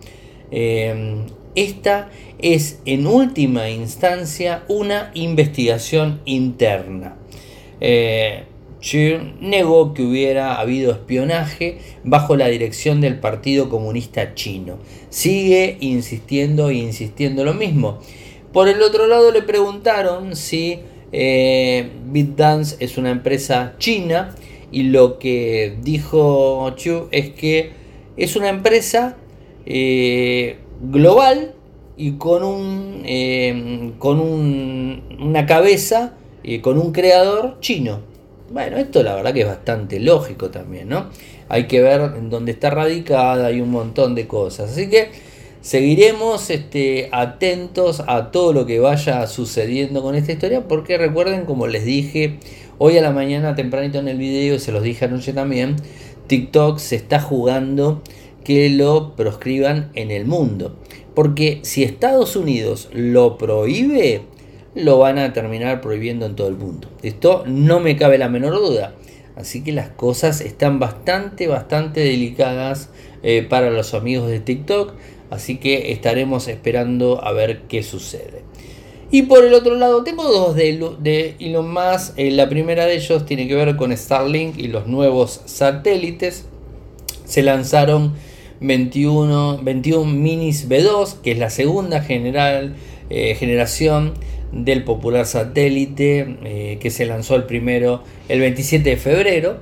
Em, 0.52 1.26
esta 1.56 2.10
es 2.38 2.80
en 2.86 3.08
última 3.08 3.70
instancia 3.70 4.64
una 4.68 5.10
investigación 5.16 6.22
interna. 6.26 7.18
Eh, 7.82 8.44
Xi 8.82 9.18
negó 9.42 9.94
que 9.94 10.04
hubiera 10.04 10.60
habido 10.60 10.92
espionaje 10.92 11.80
bajo 12.04 12.36
la 12.36 12.48
dirección 12.48 13.02
del 13.02 13.20
Partido 13.20 13.70
Comunista 13.70 14.34
Chino. 14.36 14.78
Sigue 15.10 15.78
insistiendo 15.82 16.70
e 16.70 16.76
insistiendo 16.76 17.44
lo 17.44 17.54
mismo. 17.54 18.00
Por 18.54 18.68
el 18.68 18.82
otro 18.82 19.08
lado 19.08 19.32
le 19.32 19.42
preguntaron 19.42 20.36
si 20.36 20.80
eh, 21.12 21.90
BitDance 22.06 22.78
es 22.80 22.98
una 22.98 23.12
empresa 23.12 23.76
china 23.80 24.36
y 24.72 24.84
lo 24.84 25.20
que 25.20 25.78
dijo 25.82 26.70
Chu 26.76 27.08
es 27.12 27.32
que 27.32 27.72
es 28.18 28.36
una 28.36 28.50
empresa 28.50 29.18
eh, 29.66 30.58
global 30.82 31.54
y 31.98 32.14
con 32.14 32.44
un 32.44 33.02
eh, 33.06 33.92
con 34.00 34.20
una 34.20 35.46
cabeza 35.46 36.14
y 36.44 36.60
con 36.60 36.78
un 36.78 36.92
creador 36.92 37.58
chino. 37.60 38.09
Bueno, 38.52 38.78
esto 38.78 39.04
la 39.04 39.14
verdad 39.14 39.32
que 39.32 39.42
es 39.42 39.48
bastante 39.48 40.00
lógico 40.00 40.50
también, 40.50 40.90
¿no? 40.90 41.10
Hay 41.50 41.68
que 41.68 41.82
ver 41.82 42.02
en 42.18 42.32
dónde 42.32 42.52
está 42.52 42.72
radicada, 42.72 43.46
hay 43.48 43.62
un 43.62 43.70
montón 43.70 44.16
de 44.16 44.28
cosas. 44.28 44.72
Así 44.72 44.90
que 44.90 45.10
seguiremos 45.62 46.50
este, 46.50 47.10
atentos 47.12 48.02
a 48.08 48.32
todo 48.32 48.52
lo 48.54 48.66
que 48.66 48.80
vaya 48.80 49.28
sucediendo 49.28 50.02
con 50.02 50.16
esta 50.16 50.32
historia, 50.32 50.68
porque 50.68 50.98
recuerden, 50.98 51.46
como 51.46 51.68
les 51.68 51.86
dije 51.86 52.40
hoy 52.80 52.98
a 52.98 53.04
la 53.04 53.12
mañana 53.12 53.54
tempranito 53.54 54.00
en 54.00 54.08
el 54.08 54.18
video, 54.18 54.56
y 54.56 54.60
se 54.60 54.72
los 54.72 54.82
dije 54.82 55.06
anoche 55.06 55.32
también, 55.32 55.76
TikTok 56.26 56.80
se 56.80 56.96
está 56.96 57.20
jugando 57.20 58.02
que 58.44 58.70
lo 58.72 59.16
proscriban 59.16 59.92
en 59.94 60.10
el 60.10 60.26
mundo. 60.26 60.76
Porque 61.14 61.60
si 61.62 61.84
Estados 61.84 62.36
Unidos 62.36 62.90
lo 62.94 63.38
prohíbe, 63.38 64.24
lo 64.76 65.00
van 65.00 65.18
a 65.18 65.34
terminar 65.34 65.82
prohibiendo 65.82 66.26
en 66.26 66.36
todo 66.36 66.48
el 66.48 66.56
mundo. 66.56 66.90
Esto 67.04 67.44
no 67.48 67.80
me 67.80 67.96
cabe 67.96 68.18
la 68.18 68.30
menor 68.30 68.56
duda. 68.56 68.96
Así 69.36 69.64
que 69.64 69.72
las 69.72 69.90
cosas 69.90 70.42
están 70.42 70.80
bastante, 70.80 71.48
bastante 71.48 72.02
delicadas 72.02 72.90
eh, 73.24 73.46
para 73.48 73.70
los 73.72 73.94
amigos 73.94 74.30
de 74.30 74.40
TikTok. 74.40 74.94
Así 75.30 75.58
que 75.58 75.92
estaremos 75.92 76.48
esperando 76.48 77.24
a 77.24 77.32
ver 77.32 77.62
qué 77.70 77.84
sucede. 77.84 78.44
Y 79.12 79.24
por 79.24 79.44
el 79.44 79.54
otro 79.54 79.76
lado, 79.76 80.04
tengo 80.04 80.24
dos 80.24 80.56
de, 80.56 80.94
de 81.00 81.36
Elon 81.40 81.72
Musk. 81.72 82.14
Eh, 82.18 82.32
la 82.32 82.48
primera 82.50 82.86
de 82.86 82.96
ellos 82.96 83.26
tiene 83.26 83.48
que 83.48 83.56
ver 83.56 83.76
con 83.76 83.96
Starlink 83.96 84.58
y 84.58 84.68
los 84.68 84.88
nuevos 84.88 85.42
satélites. 85.46 86.46
Se 87.26 87.42
lanzaron 87.42 88.14
21, 88.60 89.60
21 89.64 90.06
minis 90.12 90.68
B2, 90.70 91.22
que 91.22 91.32
es 91.32 91.40
la 91.40 91.50
segunda 91.50 92.02
general, 92.02 92.76
eh, 93.10 93.36
generación 93.36 94.14
del 94.52 94.84
popular 94.84 95.26
satélite 95.26 96.38
eh, 96.44 96.78
que 96.82 96.90
se 96.90 97.06
lanzó 97.06 97.36
el 97.36 97.44
primero 97.44 98.04
el 98.28 98.40
27 98.40 98.90
de 98.90 98.98
febrero. 98.98 99.60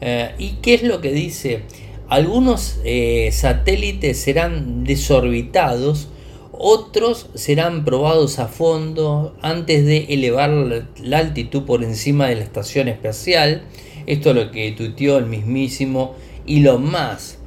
Eh, 0.00 0.32
¿Y 0.38 0.52
qué 0.62 0.74
es 0.74 0.82
lo 0.82 1.00
que 1.00 1.12
dice? 1.12 1.62
Algunos 2.08 2.80
eh, 2.84 3.30
satélites 3.32 4.18
serán 4.18 4.84
desorbitados, 4.84 6.08
otros 6.52 7.28
serán 7.34 7.84
probados 7.84 8.38
a 8.38 8.48
fondo 8.48 9.36
antes 9.42 9.86
de 9.86 10.06
elevar 10.10 10.50
la 10.50 11.18
altitud 11.18 11.64
por 11.64 11.84
encima 11.84 12.28
de 12.28 12.36
la 12.36 12.42
estación 12.42 12.88
espacial. 12.88 13.62
Esto 14.06 14.30
es 14.30 14.36
lo 14.36 14.50
que 14.50 14.72
tuiteó 14.72 15.18
el 15.18 15.26
mismísimo 15.26 16.14
Elon 16.46 16.84
Musk. 16.84 17.38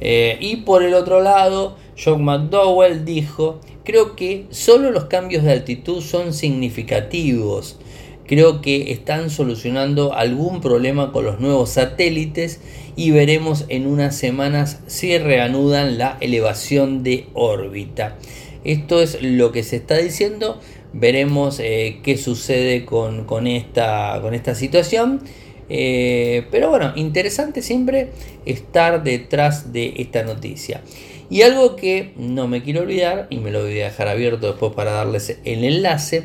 y 0.00 0.56
por 0.56 0.82
el 0.82 0.94
otro 0.94 1.22
lado, 1.22 1.76
John 2.02 2.24
McDowell 2.24 3.04
dijo 3.04 3.60
Creo 3.84 4.14
que 4.14 4.46
solo 4.50 4.92
los 4.92 5.06
cambios 5.06 5.42
de 5.42 5.50
altitud 5.50 6.02
son 6.02 6.32
significativos. 6.32 7.78
Creo 8.26 8.60
que 8.62 8.92
están 8.92 9.28
solucionando 9.28 10.14
algún 10.14 10.60
problema 10.60 11.10
con 11.10 11.24
los 11.24 11.40
nuevos 11.40 11.70
satélites 11.70 12.60
y 12.94 13.10
veremos 13.10 13.64
en 13.68 13.88
unas 13.88 14.16
semanas 14.16 14.80
si 14.86 15.18
reanudan 15.18 15.98
la 15.98 16.16
elevación 16.20 17.02
de 17.02 17.26
órbita. 17.34 18.16
Esto 18.62 19.02
es 19.02 19.20
lo 19.20 19.50
que 19.50 19.64
se 19.64 19.76
está 19.76 19.98
diciendo. 19.98 20.60
Veremos 20.92 21.58
eh, 21.58 21.98
qué 22.04 22.16
sucede 22.16 22.84
con, 22.84 23.46
esta, 23.48 24.20
con 24.22 24.32
esta 24.34 24.54
situación. 24.54 25.20
Eh, 25.68 26.46
pero 26.52 26.68
bueno, 26.70 26.92
interesante 26.94 27.62
siempre 27.62 28.10
estar 28.46 29.02
detrás 29.02 29.72
de 29.72 29.94
esta 29.96 30.22
noticia. 30.22 30.82
Y 31.32 31.40
algo 31.40 31.76
que 31.76 32.12
no 32.18 32.46
me 32.46 32.62
quiero 32.62 32.82
olvidar, 32.82 33.26
y 33.30 33.38
me 33.38 33.50
lo 33.50 33.62
voy 33.62 33.80
a 33.80 33.84
dejar 33.84 34.06
abierto 34.06 34.48
después 34.48 34.74
para 34.74 34.90
darles 34.90 35.38
el 35.46 35.64
enlace, 35.64 36.24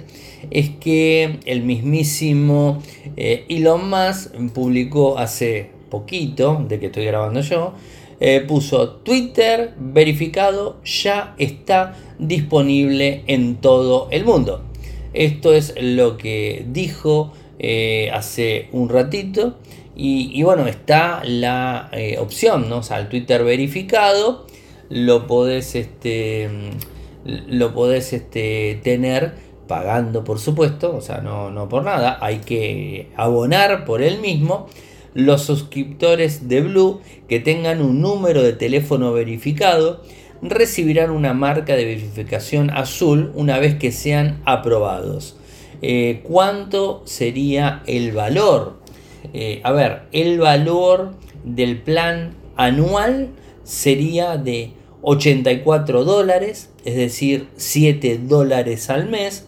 es 0.51 0.69
que 0.81 1.39
el 1.45 1.61
mismísimo 1.61 2.83
eh, 3.15 3.45
Elon 3.47 3.89
Musk 3.89 4.35
publicó 4.53 5.17
hace 5.17 5.69
poquito, 5.89 6.61
de 6.67 6.81
que 6.81 6.87
estoy 6.87 7.05
grabando 7.05 7.39
yo, 7.39 7.73
eh, 8.19 8.41
puso 8.45 8.95
Twitter 8.95 9.75
verificado 9.79 10.81
ya 10.83 11.35
está 11.37 11.95
disponible 12.19 13.23
en 13.27 13.55
todo 13.61 14.09
el 14.11 14.25
mundo. 14.25 14.65
Esto 15.13 15.53
es 15.53 15.73
lo 15.79 16.17
que 16.17 16.65
dijo 16.67 17.31
eh, 17.59 18.09
hace 18.11 18.67
un 18.73 18.89
ratito. 18.89 19.55
Y, 19.95 20.43
bueno, 20.43 20.67
está 20.67 21.23
la 21.23 21.89
opción, 22.19 22.69
¿no? 22.69 22.79
O 22.79 22.83
sea, 22.83 22.99
el 22.99 23.09
Twitter 23.09 23.43
verificado 23.43 24.45
lo 24.89 25.27
podés, 25.27 25.75
este, 25.75 26.49
lo 27.25 27.73
podés 27.73 28.13
este, 28.13 28.79
tener 28.83 29.33
pagando, 29.67 30.23
por 30.23 30.39
supuesto, 30.39 30.95
o 30.95 31.01
sea, 31.01 31.19
no, 31.19 31.51
no 31.51 31.67
por 31.67 31.83
nada, 31.83 32.17
hay 32.21 32.37
que 32.39 33.09
abonar 33.15 33.85
por 33.85 34.01
él 34.01 34.19
mismo. 34.19 34.67
Los 35.13 35.41
suscriptores 35.43 36.47
de 36.47 36.61
Blue 36.61 37.01
que 37.27 37.39
tengan 37.39 37.81
un 37.81 38.01
número 38.01 38.43
de 38.43 38.53
teléfono 38.53 39.13
verificado 39.13 40.03
recibirán 40.41 41.09
una 41.09 41.33
marca 41.33 41.75
de 41.75 41.85
verificación 41.85 42.69
azul 42.69 43.31
una 43.35 43.57
vez 43.59 43.75
que 43.75 43.91
sean 43.91 44.41
aprobados. 44.45 45.37
Eh, 45.81 46.21
¿Cuánto 46.23 47.01
sería 47.05 47.83
el 47.87 48.11
valor? 48.11 48.77
Eh, 49.33 49.61
a 49.63 49.71
ver, 49.71 50.03
el 50.11 50.39
valor 50.39 51.15
del 51.43 51.81
plan 51.81 52.35
anual 52.55 53.29
sería 53.63 54.37
de 54.37 54.73
84 55.09 56.03
dólares, 56.03 56.69
es 56.83 56.97
decir, 56.97 57.47
7 57.55 58.19
dólares 58.23 58.89
al 58.89 59.07
mes, 59.07 59.47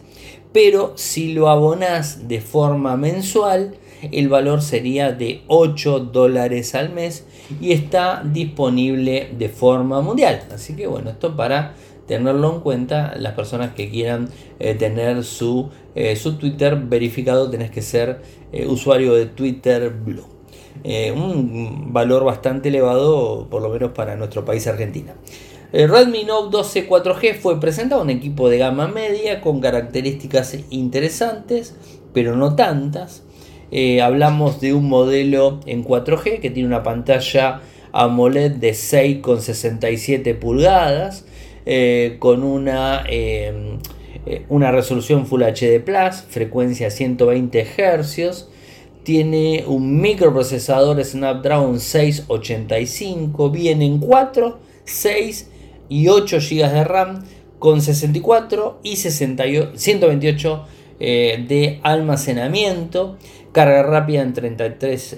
pero 0.54 0.94
si 0.96 1.34
lo 1.34 1.50
abonás 1.50 2.28
de 2.28 2.40
forma 2.40 2.96
mensual, 2.96 3.74
el 4.10 4.30
valor 4.30 4.62
sería 4.62 5.12
de 5.12 5.42
8 5.48 6.00
dólares 6.00 6.74
al 6.74 6.94
mes 6.94 7.26
y 7.60 7.72
está 7.72 8.22
disponible 8.24 9.34
de 9.36 9.50
forma 9.50 10.00
mundial. 10.00 10.44
Así 10.50 10.74
que 10.74 10.86
bueno, 10.86 11.10
esto 11.10 11.36
para 11.36 11.74
tenerlo 12.06 12.54
en 12.54 12.60
cuenta 12.60 13.14
las 13.18 13.34
personas 13.34 13.74
que 13.74 13.90
quieran 13.90 14.30
eh, 14.60 14.74
tener 14.74 15.24
su, 15.24 15.68
eh, 15.94 16.16
su, 16.16 16.38
Twitter 16.38 16.76
verificado 16.76 17.50
tenés 17.50 17.70
que 17.70 17.82
ser 17.82 18.22
eh, 18.50 18.66
usuario 18.66 19.12
de 19.12 19.26
Twitter 19.26 19.90
Blue 19.90 20.24
un 21.14 21.92
valor 21.92 22.24
bastante 22.24 22.70
elevado 22.70 23.48
por 23.50 23.60
lo 23.60 23.68
menos 23.68 23.90
para 23.90 24.16
nuestro 24.16 24.46
país 24.46 24.66
Argentina 24.66 25.14
el 25.72 25.88
Redmi 25.88 26.24
Note 26.24 26.50
12 26.50 26.88
4G 26.88 27.34
fue 27.34 27.60
presentado 27.60 28.02
un 28.02 28.10
equipo 28.10 28.48
de 28.48 28.58
gama 28.58 28.88
media 28.88 29.40
con 29.40 29.60
características 29.60 30.56
interesantes 30.70 31.74
pero 32.12 32.36
no 32.36 32.56
tantas 32.56 33.22
hablamos 34.02 34.60
de 34.60 34.74
un 34.74 34.88
modelo 34.88 35.60
en 35.66 35.84
4G 35.84 36.40
que 36.40 36.50
tiene 36.50 36.68
una 36.68 36.82
pantalla 36.82 37.60
AMOLED 37.92 38.52
de 38.52 38.70
6,67 38.70 40.38
pulgadas 40.38 41.24
eh, 41.66 42.16
con 42.18 42.42
una, 42.42 43.04
em, 43.08 43.78
eh, 44.26 44.44
una 44.48 44.70
resolución 44.72 45.26
Full 45.26 45.42
HD 45.42 45.80
Plus, 45.80 46.22
frecuencia 46.28 46.90
120 46.90 47.64
Hz. 47.64 48.48
Tiene 49.02 49.64
un 49.66 50.00
microprocesador 50.00 51.02
Snapdragon 51.04 51.80
685, 51.80 53.50
viene 53.50 53.86
en 53.86 53.98
4, 53.98 54.58
6 54.84 55.50
y 55.90 56.08
8 56.08 56.38
GB 56.38 56.72
de 56.72 56.84
RAM 56.84 57.24
con 57.58 57.82
64 57.82 58.80
y 58.82 58.96
128 58.96 60.64
eh, 60.98 61.44
de 61.46 61.80
almacenamiento, 61.82 63.18
carga 63.52 63.82
rápida 63.82 64.22
en 64.22 64.32
33 64.32 65.16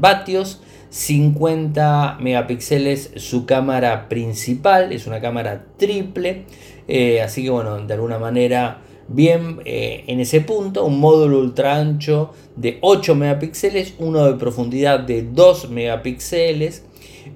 vatios. 0.00 0.60
50 0.90 2.18
megapíxeles 2.20 3.12
su 3.14 3.46
cámara 3.46 4.08
principal, 4.08 4.92
es 4.92 5.06
una 5.06 5.20
cámara 5.20 5.66
triple, 5.76 6.46
eh, 6.88 7.22
así 7.22 7.44
que 7.44 7.50
bueno, 7.50 7.78
de 7.78 7.94
alguna 7.94 8.18
manera 8.18 8.82
bien 9.06 9.60
eh, 9.64 10.04
en 10.08 10.20
ese 10.20 10.40
punto, 10.40 10.84
un 10.84 10.98
módulo 10.98 11.38
ultra 11.38 11.76
ancho 11.76 12.32
de 12.56 12.78
8 12.80 13.14
megapíxeles, 13.14 13.94
uno 13.98 14.24
de 14.26 14.34
profundidad 14.34 15.00
de 15.00 15.22
2 15.22 15.70
megapíxeles, 15.70 16.84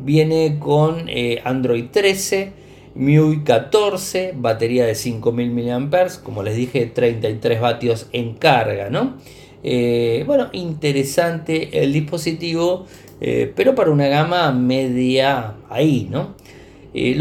viene 0.00 0.58
con 0.58 1.08
eh, 1.08 1.40
Android 1.44 1.86
13, 1.92 2.63
MIUI 2.94 3.42
14, 3.42 4.34
batería 4.36 4.86
de 4.86 4.94
5000 4.94 5.50
mAh, 5.50 6.08
como 6.22 6.42
les 6.42 6.56
dije, 6.56 6.86
33 6.86 7.60
vatios 7.60 8.08
en 8.12 8.34
carga, 8.34 8.90
¿no? 8.90 9.16
bueno, 10.26 10.50
interesante 10.52 11.82
el 11.82 11.94
dispositivo 11.94 12.84
eh, 13.20 13.52
pero 13.54 13.74
para 13.74 13.90
una 13.90 14.08
gama 14.08 14.52
media 14.52 15.54
ahí, 15.70 16.08
¿no? 16.10 16.34
Eh, 16.92 17.16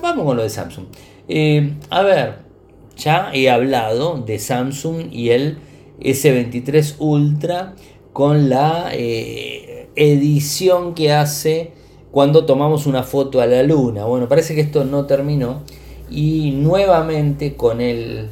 vamos 0.00 0.24
con 0.24 0.36
lo 0.36 0.42
de 0.42 0.50
Samsung. 0.50 0.84
Eh, 1.28 1.72
a 1.90 2.02
ver, 2.02 2.36
ya 2.96 3.30
he 3.32 3.50
hablado 3.50 4.18
de 4.18 4.38
Samsung 4.38 5.12
y 5.12 5.30
el 5.30 5.58
S23 6.00 6.96
Ultra 6.98 7.74
con 8.12 8.48
la 8.48 8.92
edición 9.96 10.94
que 10.94 11.12
hace 11.12 11.72
cuando 12.10 12.44
tomamos 12.44 12.86
una 12.86 13.02
foto 13.02 13.40
a 13.40 13.46
la 13.46 13.62
luna. 13.62 14.04
Bueno, 14.04 14.28
parece 14.28 14.54
que 14.54 14.60
esto 14.62 14.84
no 14.84 15.06
terminó 15.06 15.62
y 16.10 16.52
nuevamente 16.52 17.54
con 17.54 17.80
el 17.80 18.28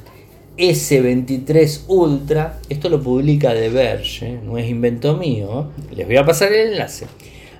S23 0.57 1.83
Ultra, 1.89 2.61
esto 2.69 2.89
lo 2.89 3.03
publica 3.03 3.53
The 3.53 3.69
Verge, 3.69 4.27
¿eh? 4.27 4.41
no 4.43 4.57
es 4.57 4.69
invento 4.69 5.17
mío, 5.17 5.71
¿eh? 5.79 5.95
les 5.97 6.07
voy 6.07 6.17
a 6.17 6.25
pasar 6.25 6.53
el 6.53 6.73
enlace, 6.73 7.07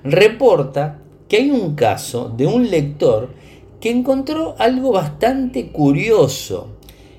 reporta 0.03 0.99
que 1.29 1.37
hay 1.37 1.51
un 1.51 1.75
caso 1.75 2.33
de 2.35 2.47
un 2.47 2.71
lector 2.71 3.29
que 3.81 3.91
encontró 3.91 4.55
algo 4.59 4.93
bastante 4.93 5.69
curioso. 5.69 6.69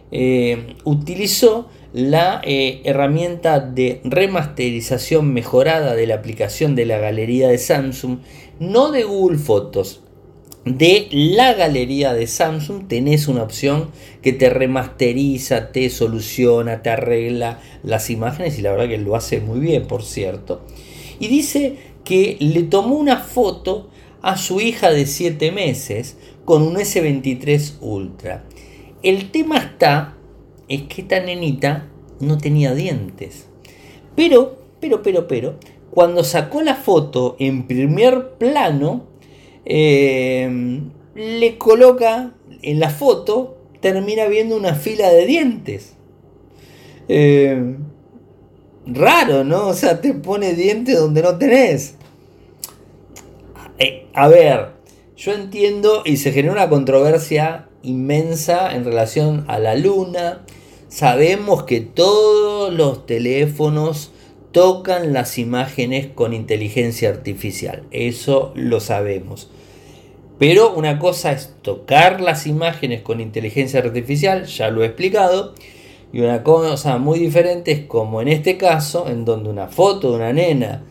Eh, 0.09 0.75
utilizó 0.85 1.69
la 1.93 2.41
herramienta 2.43 3.59
de 3.59 4.01
remasterización 4.03 5.33
mejorada 5.33 5.95
de 5.95 6.07
la 6.07 6.15
aplicación 6.15 6.75
de 6.75 6.85
la 6.85 6.97
galería 6.97 7.49
de 7.49 7.57
Samsung, 7.57 8.19
no 8.59 8.91
de 8.91 9.03
Google 9.03 9.37
Fotos, 9.37 10.01
de 10.65 11.07
la 11.11 11.53
galería 11.53 12.13
de 12.13 12.27
Samsung 12.27 12.87
tenés 12.87 13.27
una 13.27 13.43
opción 13.43 13.89
que 14.21 14.33
te 14.33 14.49
remasteriza, 14.49 15.71
te 15.71 15.89
soluciona, 15.89 16.81
te 16.81 16.89
arregla 16.89 17.61
las 17.83 18.09
imágenes 18.09 18.59
y 18.59 18.61
la 18.61 18.71
verdad 18.71 18.89
que 18.89 18.97
lo 18.97 19.15
hace 19.15 19.39
muy 19.39 19.59
bien, 19.59 19.87
por 19.87 20.03
cierto. 20.03 20.61
Y 21.19 21.27
dice 21.27 21.77
que 22.03 22.35
le 22.39 22.63
tomó 22.63 22.95
una 22.95 23.17
foto 23.17 23.89
a 24.21 24.37
su 24.37 24.59
hija 24.59 24.91
de 24.91 25.05
7 25.05 25.51
meses 25.51 26.17
con 26.43 26.63
un 26.63 26.75
S23 26.75 27.75
Ultra. 27.79 28.43
El 29.03 29.31
tema 29.31 29.57
está 29.57 30.17
es 30.67 30.83
que 30.83 31.01
esta 31.01 31.19
nenita 31.21 31.87
no 32.19 32.37
tenía 32.37 32.73
dientes. 32.73 33.47
Pero, 34.15 34.57
pero, 34.81 35.01
pero, 35.01 35.27
pero, 35.27 35.59
cuando 35.91 36.23
sacó 36.23 36.61
la 36.61 36.75
foto 36.75 37.35
en 37.39 37.67
primer 37.67 38.33
plano, 38.37 39.07
eh, 39.65 40.81
le 41.15 41.57
coloca 41.57 42.33
en 42.61 42.79
la 42.79 42.89
foto, 42.89 43.57
termina 43.81 44.25
viendo 44.27 44.55
una 44.55 44.75
fila 44.75 45.09
de 45.09 45.25
dientes. 45.25 45.93
Eh, 47.09 47.75
raro, 48.85 49.43
¿no? 49.43 49.67
O 49.67 49.73
sea, 49.73 50.01
te 50.01 50.13
pone 50.13 50.53
dientes 50.53 50.97
donde 50.97 51.21
no 51.21 51.37
tenés. 51.37 51.95
Eh, 53.79 54.07
a 54.13 54.27
ver, 54.27 54.69
yo 55.15 55.33
entiendo 55.33 56.01
y 56.05 56.17
se 56.17 56.31
genera 56.31 56.53
una 56.53 56.69
controversia 56.69 57.67
inmensa 57.83 58.75
en 58.75 58.85
relación 58.85 59.45
a 59.47 59.59
la 59.59 59.75
luna. 59.75 60.45
Sabemos 60.89 61.63
que 61.63 61.81
todos 61.81 62.73
los 62.73 63.05
teléfonos 63.05 64.11
tocan 64.51 65.13
las 65.13 65.37
imágenes 65.37 66.07
con 66.07 66.33
inteligencia 66.33 67.09
artificial. 67.09 67.83
Eso 67.91 68.51
lo 68.55 68.79
sabemos. 68.79 69.49
Pero 70.39 70.73
una 70.73 70.99
cosa 70.99 71.31
es 71.31 71.55
tocar 71.61 72.21
las 72.21 72.45
imágenes 72.45 73.01
con 73.01 73.21
inteligencia 73.21 73.79
artificial, 73.79 74.45
ya 74.45 74.69
lo 74.69 74.83
he 74.83 74.87
explicado, 74.87 75.53
y 76.13 76.21
una 76.21 76.43
cosa 76.43 76.97
muy 76.97 77.19
diferente 77.19 77.71
es 77.71 77.79
como 77.81 78.21
en 78.21 78.27
este 78.27 78.57
caso, 78.57 79.09
en 79.09 79.25
donde 79.25 79.49
una 79.49 79.67
foto 79.67 80.11
de 80.11 80.17
una 80.17 80.33
nena 80.33 80.83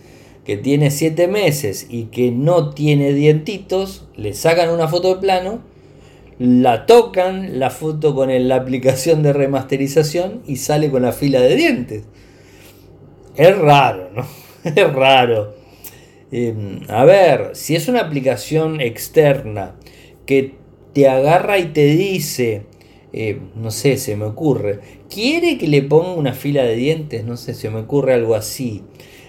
que 0.44 0.56
tiene 0.56 0.90
7 0.90 1.26
meses 1.28 1.86
y 1.88 2.04
que 2.04 2.30
no 2.30 2.70
tiene 2.70 3.12
dientitos, 3.12 4.06
le 4.16 4.34
sacan 4.34 4.70
una 4.70 4.88
foto 4.88 5.14
de 5.14 5.20
plano, 5.20 5.60
la 6.38 6.86
tocan, 6.86 7.58
la 7.58 7.70
foto 7.70 8.14
con 8.14 8.48
la 8.48 8.56
aplicación 8.56 9.22
de 9.22 9.32
remasterización 9.32 10.42
y 10.46 10.56
sale 10.56 10.90
con 10.90 11.02
la 11.02 11.12
fila 11.12 11.40
de 11.40 11.56
dientes. 11.56 12.04
Es 13.37 13.57
raro, 13.59 14.11
¿no? 14.14 14.27
es 14.64 14.92
raro. 14.92 15.55
Em, 16.31 16.81
a 16.88 17.05
ver, 17.05 17.51
si 17.55 17.77
es 17.77 17.88
una 17.88 18.01
aplicación 18.01 18.81
externa 18.81 19.77
que 20.25 20.55
te 20.92 21.09
agarra 21.09 21.59
y 21.59 21.66
te 21.66 21.85
dice, 21.87 22.62
eh, 23.12 23.38
no 23.55 23.70
sé, 23.70 23.96
se 23.99 24.16
me 24.16 24.25
ocurre, 24.25 24.81
quiere 25.09 25.59
que 25.59 25.68
le 25.68 25.83
ponga 25.83 26.14
una 26.14 26.33
fila 26.33 26.64
de 26.64 26.77
dientes, 26.77 27.25
no 27.25 27.37
sé, 27.37 27.55
se 27.55 27.70
me 27.70 27.81
ocurre 27.81 28.14
algo 28.14 28.35
así. 28.35 28.83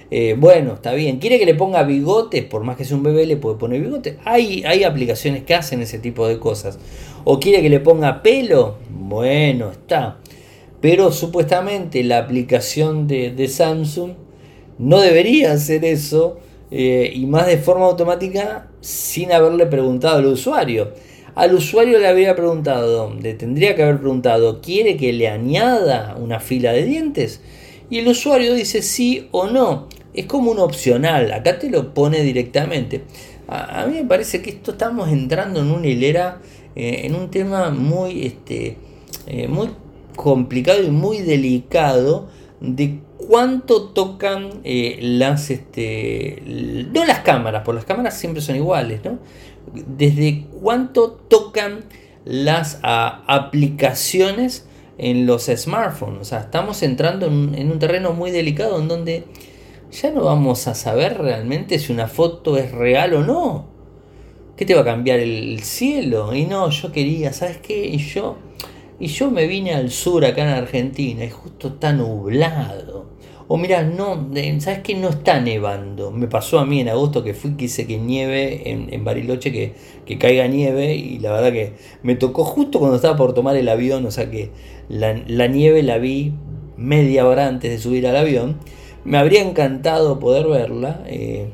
Eh, 0.09 0.35
bueno, 0.37 0.75
está 0.75 0.93
bien. 0.93 1.17
¿Quiere 1.17 1.37
que 1.37 1.45
le 1.45 1.53
ponga 1.53 1.83
bigotes? 1.83 2.45
Por 2.45 2.63
más 2.63 2.77
que 2.77 2.85
sea 2.85 2.95
un 2.95 3.03
bebé, 3.03 3.25
le 3.25 3.35
puede 3.35 3.57
poner 3.57 3.81
bigotes. 3.81 4.15
Hay, 4.23 4.63
hay 4.63 4.85
aplicaciones 4.85 5.43
que 5.43 5.53
hacen 5.53 5.81
ese 5.81 5.99
tipo 5.99 6.27
de 6.27 6.39
cosas. 6.39 6.79
¿O 7.25 7.39
quiere 7.39 7.61
que 7.61 7.69
le 7.69 7.81
ponga 7.81 8.23
pelo? 8.23 8.77
Bueno, 8.89 9.71
está. 9.71 10.19
Pero 10.81 11.11
supuestamente 11.11 12.03
la 12.03 12.19
aplicación 12.19 13.07
de, 13.07 13.47
Samsung 13.47 14.11
no 14.77 14.99
debería 15.01 15.53
hacer 15.53 15.85
eso. 15.85 16.39
Eh, 16.69 17.13
y 17.15 17.25
más 17.27 17.47
de 17.47 17.57
forma 17.57 17.85
automática 17.85 18.67
sin 18.81 19.31
haberle 19.31 19.67
preguntado 19.67 20.17
al 20.17 20.25
usuario. 20.25 20.91
Al 21.33 21.53
usuario 21.53 21.97
le 21.97 22.07
había 22.07 22.35
preguntado, 22.35 23.13
le 23.21 23.35
tendría 23.35 23.73
que 23.75 23.83
haber 23.83 23.99
preguntado, 23.99 24.59
¿quiere 24.59 24.97
que 24.97 25.13
le 25.13 25.29
añada 25.29 26.17
una 26.19 26.41
fila 26.41 26.73
de 26.73 26.83
dientes? 26.83 27.39
Y 27.89 27.99
el 27.99 28.07
usuario 28.09 28.53
dice 28.53 28.81
sí 28.81 29.29
o 29.31 29.47
no 29.47 29.87
es 30.17 30.25
como 30.25 30.51
un 30.51 30.59
opcional, 30.59 31.31
acá 31.31 31.59
te 31.59 31.69
lo 31.69 31.93
pone 31.93 32.23
directamente. 32.23 33.03
A, 33.47 33.85
mí 33.85 33.97
me 33.97 34.03
parece 34.03 34.41
que 34.41 34.49
esto 34.49 34.71
estamos 34.71 35.09
entrando 35.09 35.61
en 35.61 35.71
una 35.71 35.87
hilera, 35.87 36.41
eh, 36.75 37.01
en 37.03 37.15
un 37.15 37.29
tema 37.29 37.69
muy, 37.69 38.25
este, 38.25 38.77
eh, 39.27 39.47
muy 39.47 39.69
complicado 40.17 40.83
y 40.83 40.91
muy 40.91 41.19
delicado 41.19 42.27
de 42.59 42.99
cuánto 43.17 43.83
tocan 43.89 44.49
eh, 44.65 44.99
las, 45.01 45.49
este, 45.49 46.43
no 46.93 47.05
las 47.05 47.19
cámaras, 47.19 47.63
por 47.63 47.75
las 47.75 47.85
cámaras 47.85 48.17
siempre 48.17 48.41
son 48.41 48.57
iguales, 48.57 48.99
¿no? 49.05 49.19
Desde 49.73 50.45
cuánto 50.61 51.11
tocan 51.11 51.85
las 52.25 52.79
aplicaciones 52.83 54.67
en 54.97 55.25
los 55.25 55.45
smartphones. 55.45 56.19
O 56.19 56.25
sea, 56.25 56.39
estamos 56.39 56.83
entrando 56.83 57.27
en, 57.27 57.55
en 57.55 57.71
un 57.71 57.79
terreno 57.79 58.11
muy 58.11 58.31
delicado 58.31 58.81
en 58.81 58.89
donde 58.89 59.23
ya 59.91 60.11
no 60.11 60.23
vamos 60.25 60.67
a 60.67 60.75
saber 60.75 61.17
realmente 61.17 61.79
si 61.79 61.93
una 61.93 62.07
foto 62.07 62.57
es 62.57 62.71
real 62.71 63.13
o 63.13 63.23
no. 63.23 63.77
¿Qué 64.57 64.65
te 64.65 64.73
va 64.73 64.81
a 64.81 64.85
cambiar 64.85 65.19
el 65.19 65.61
cielo? 65.61 66.33
Y 66.33 66.45
no, 66.45 66.69
yo 66.71 66.91
quería, 66.91 67.31
¿sabes 67.31 67.57
qué? 67.57 67.85
Y 67.85 67.97
yo, 67.99 68.37
y 68.99 69.07
yo 69.07 69.31
me 69.31 69.47
vine 69.47 69.73
al 69.73 69.91
sur 69.91 70.25
acá 70.25 70.43
en 70.43 70.49
Argentina 70.49 71.23
y 71.23 71.29
justo 71.29 71.69
está 71.69 71.93
nublado. 71.93 73.05
O 73.49 73.57
mira, 73.57 73.81
no, 73.83 74.29
¿sabes 74.59 74.79
qué? 74.79 74.95
No 74.95 75.09
está 75.09 75.39
nevando. 75.39 76.11
Me 76.11 76.27
pasó 76.27 76.59
a 76.59 76.65
mí 76.65 76.81
en 76.81 76.89
agosto 76.89 77.23
que 77.23 77.33
fui, 77.33 77.51
quise 77.51 77.87
que 77.87 77.97
nieve 77.97 78.69
en, 78.69 79.05
Bariloche, 79.05 79.53
que, 79.53 79.73
que, 80.05 80.17
caiga 80.17 80.47
nieve 80.47 80.95
y 80.95 81.19
la 81.19 81.31
verdad 81.31 81.53
que 81.53 81.73
me 82.03 82.15
tocó 82.15 82.43
justo 82.43 82.79
cuando 82.79 82.97
estaba 82.97 83.15
por 83.15 83.33
tomar 83.33 83.55
el 83.55 83.69
avión, 83.69 84.05
o 84.05 84.11
sea 84.11 84.29
que 84.29 84.51
la, 84.89 85.21
la 85.27 85.47
nieve 85.47 85.81
la 85.81 85.97
vi 85.97 86.33
media 86.75 87.25
hora 87.25 87.47
antes 87.47 87.71
de 87.71 87.77
subir 87.77 88.05
al 88.05 88.17
avión 88.17 88.57
me 89.07 89.17
habría 89.17 89.41
encantado 89.41 90.19
poder 90.19 90.47
verla. 90.47 91.01
Eh, 91.07 91.49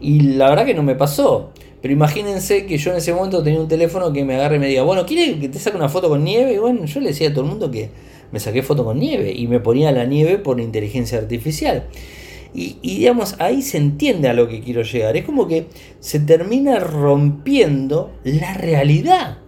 y 0.00 0.20
la 0.20 0.50
verdad 0.50 0.66
que 0.66 0.74
no 0.74 0.82
me 0.82 0.96
pasó. 0.96 1.50
Pero 1.80 1.94
imagínense 1.94 2.66
que 2.66 2.76
yo 2.76 2.90
en 2.90 2.96
ese 2.96 3.14
momento 3.14 3.42
tenía 3.42 3.60
un 3.60 3.68
teléfono 3.68 4.12
que 4.12 4.24
me 4.24 4.34
agarre 4.34 4.56
y 4.56 4.58
me 4.58 4.66
diga, 4.66 4.82
bueno, 4.82 5.06
¿quiere 5.06 5.38
que 5.38 5.48
te 5.48 5.58
saque 5.58 5.76
una 5.76 5.88
foto 5.88 6.08
con 6.08 6.24
nieve? 6.24 6.54
Y 6.54 6.58
bueno, 6.58 6.84
yo 6.86 7.00
le 7.00 7.08
decía 7.08 7.28
a 7.28 7.32
todo 7.32 7.44
el 7.44 7.50
mundo 7.50 7.70
que 7.70 7.90
me 8.32 8.40
saqué 8.40 8.62
foto 8.62 8.84
con 8.84 8.98
nieve 8.98 9.32
y 9.32 9.46
me 9.46 9.60
ponía 9.60 9.92
la 9.92 10.04
nieve 10.04 10.38
por 10.38 10.60
inteligencia 10.60 11.18
artificial. 11.18 11.84
Y, 12.54 12.78
y, 12.82 12.98
digamos, 12.98 13.36
ahí 13.38 13.62
se 13.62 13.78
entiende 13.78 14.28
a 14.28 14.32
lo 14.32 14.48
que 14.48 14.60
quiero 14.60 14.82
llegar. 14.82 15.16
Es 15.16 15.24
como 15.24 15.46
que 15.46 15.66
se 16.00 16.18
termina 16.18 16.80
rompiendo 16.80 18.10
la 18.24 18.54
realidad. 18.54 19.38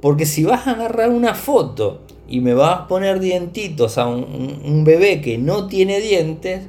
Porque 0.00 0.26
si 0.26 0.44
vas 0.44 0.66
a 0.66 0.72
agarrar 0.72 1.10
una 1.10 1.34
foto 1.34 2.00
y 2.26 2.40
me 2.40 2.54
vas 2.54 2.80
a 2.80 2.88
poner 2.88 3.20
dientitos 3.20 3.98
a 3.98 4.06
un 4.08 4.82
bebé 4.84 5.20
que 5.20 5.36
no 5.36 5.66
tiene 5.66 6.00
dientes, 6.00 6.62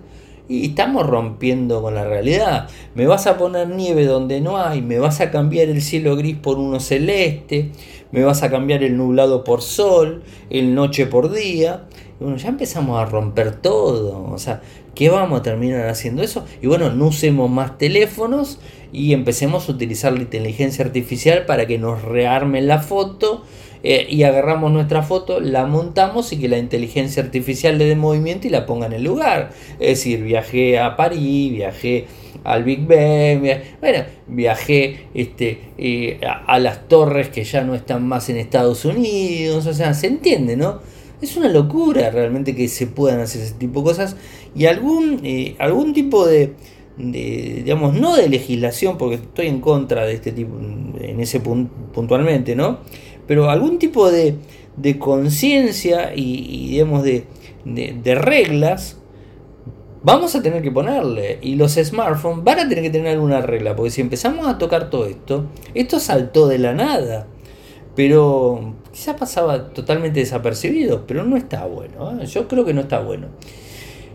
y 0.51 0.65
estamos 0.65 1.07
rompiendo 1.07 1.81
con 1.81 1.95
la 1.95 2.03
realidad. 2.03 2.67
Me 2.93 3.07
vas 3.07 3.25
a 3.25 3.37
poner 3.37 3.69
nieve 3.69 4.05
donde 4.05 4.41
no 4.41 4.57
hay, 4.57 4.81
me 4.81 4.99
vas 4.99 5.21
a 5.21 5.31
cambiar 5.31 5.69
el 5.69 5.81
cielo 5.81 6.17
gris 6.17 6.35
por 6.35 6.59
uno 6.59 6.81
celeste, 6.81 7.71
me 8.11 8.23
vas 8.25 8.43
a 8.43 8.51
cambiar 8.51 8.83
el 8.83 8.97
nublado 8.97 9.45
por 9.45 9.61
sol, 9.61 10.23
el 10.49 10.75
noche 10.75 11.05
por 11.05 11.31
día. 11.31 11.85
Y 12.19 12.23
bueno, 12.25 12.37
ya 12.37 12.49
empezamos 12.49 12.99
a 12.99 13.05
romper 13.05 13.61
todo. 13.61 14.25
O 14.29 14.37
sea, 14.37 14.61
¿qué 14.93 15.09
vamos 15.09 15.39
a 15.39 15.43
terminar 15.43 15.87
haciendo 15.87 16.21
eso? 16.21 16.45
Y 16.61 16.67
bueno, 16.67 16.91
no 16.91 17.07
usemos 17.07 17.49
más 17.49 17.77
teléfonos 17.77 18.59
y 18.91 19.13
empecemos 19.13 19.69
a 19.69 19.71
utilizar 19.71 20.11
la 20.11 20.19
inteligencia 20.19 20.83
artificial 20.83 21.45
para 21.45 21.65
que 21.65 21.77
nos 21.77 22.01
rearmen 22.01 22.67
la 22.67 22.79
foto 22.79 23.43
eh, 23.83 24.05
y 24.09 24.23
agarramos 24.23 24.71
nuestra 24.71 25.01
foto, 25.01 25.39
la 25.39 25.65
montamos 25.65 26.31
y 26.33 26.37
que 26.37 26.47
la 26.47 26.57
inteligencia 26.57 27.23
artificial 27.23 27.77
le 27.77 27.85
dé 27.85 27.95
movimiento 27.95 28.47
y 28.47 28.51
la 28.51 28.65
ponga 28.65 28.85
en 28.85 28.93
el 28.93 29.03
lugar. 29.03 29.51
Es 29.79 29.99
decir, 29.99 30.23
viajé 30.23 30.79
a 30.79 30.95
París, 30.95 31.51
viajé 31.51 32.05
al 32.43 32.63
Big 32.63 32.85
Ben, 32.85 33.41
bueno, 33.79 34.03
viajé 34.27 35.07
este, 35.13 35.59
eh, 35.77 36.19
a, 36.23 36.59
las 36.59 36.87
torres 36.87 37.29
que 37.29 37.43
ya 37.43 37.63
no 37.63 37.75
están 37.75 38.07
más 38.07 38.29
en 38.29 38.37
Estados 38.37 38.85
Unidos, 38.85 39.65
o 39.65 39.73
sea, 39.73 39.93
se 39.93 40.07
entiende, 40.07 40.55
¿no? 40.55 40.79
Es 41.21 41.37
una 41.37 41.49
locura 41.49 42.09
realmente 42.09 42.55
que 42.55 42.67
se 42.67 42.87
puedan 42.87 43.19
hacer 43.19 43.41
ese 43.41 43.53
tipo 43.53 43.81
de 43.81 43.85
cosas 43.85 44.15
y 44.55 44.65
algún, 44.65 45.21
eh, 45.23 45.55
algún 45.59 45.93
tipo 45.93 46.25
de, 46.25 46.53
digamos, 46.97 47.93
no 47.93 48.15
de 48.15 48.27
legislación, 48.27 48.97
porque 48.97 49.15
estoy 49.15 49.47
en 49.47 49.61
contra 49.61 50.05
de 50.05 50.13
este 50.13 50.31
tipo, 50.31 50.57
en 50.59 51.19
ese 51.19 51.39
puntualmente, 51.39 52.55
¿no? 52.55 52.79
Pero 53.31 53.49
algún 53.49 53.79
tipo 53.79 54.11
de, 54.11 54.35
conciencia 54.99 56.11
y, 56.13 56.67
digamos 56.67 57.01
de, 57.01 57.25
reglas 58.13 58.97
vamos 60.03 60.35
a 60.35 60.41
tener 60.41 60.61
que 60.61 60.69
ponerle. 60.69 61.39
Y 61.41 61.55
los 61.55 61.75
smartphones 61.75 62.43
van 62.43 62.59
a 62.59 62.67
tener 62.67 62.83
que 62.83 62.89
tener 62.89 63.13
alguna 63.13 63.39
regla 63.39 63.73
porque 63.73 63.89
si 63.89 64.01
empezamos 64.01 64.49
a 64.49 64.57
tocar 64.57 64.89
todo 64.89 65.05
esto 65.05 65.45
esto 65.73 66.01
saltó 66.01 66.49
de 66.49 66.57
la 66.57 66.73
nada. 66.73 67.25
Pero 67.95 68.75
quizás 68.91 69.15
pasaba 69.15 69.69
totalmente 69.69 70.19
desapercibido 70.19 71.07
pero 71.07 71.23
no 71.23 71.37
está 71.37 71.65
bueno 71.65 72.19
¿eh? 72.19 72.25
yo 72.25 72.49
creo 72.49 72.65
que 72.65 72.73
no 72.73 72.81
está 72.81 72.99
bueno 72.99 73.27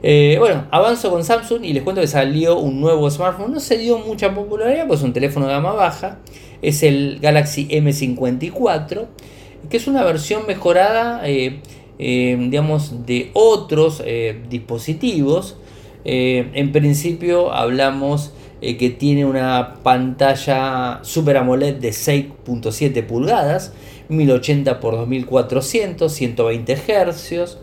eh, 0.03 0.37
bueno, 0.39 0.67
avanzo 0.71 1.11
con 1.11 1.25
Samsung 1.25 1.65
y 1.65 1.73
les 1.73 1.83
cuento 1.83 2.01
que 2.01 2.07
salió 2.07 2.59
un 2.59 2.81
nuevo 2.81 3.11
smartphone. 3.11 3.53
No 3.53 3.61
se 3.61 3.79
dio 3.79 3.99
mucha 3.99 4.35
popularidad, 4.35 4.87
pues 4.87 5.01
es 5.01 5.05
un 5.05 5.13
teléfono 5.13 5.47
de 5.47 5.53
gama 5.53 5.73
baja 5.73 6.19
es 6.63 6.83
el 6.83 7.19
Galaxy 7.21 7.69
M54, 7.69 9.07
que 9.69 9.77
es 9.77 9.87
una 9.87 10.03
versión 10.05 10.47
mejorada, 10.47 11.21
eh, 11.29 11.61
eh, 11.99 12.37
digamos, 12.51 13.07
de 13.07 13.31
otros 13.35 14.03
dispositivos. 14.49 15.57
en 16.05 16.73
principio 16.73 17.53
hablamos 17.53 18.33
que 18.61 18.91
tiene 18.91 19.25
una 19.25 19.75
pantalla 19.83 21.01
Super 21.03 21.37
AMOLED 21.37 21.77
de 21.77 21.91
6.7 21.91 23.05
pulgadas, 23.05 23.73
1080 24.09 24.71
x 24.71 24.81
2400, 24.81 26.13
120 26.13 26.77
Hz. 26.77 27.59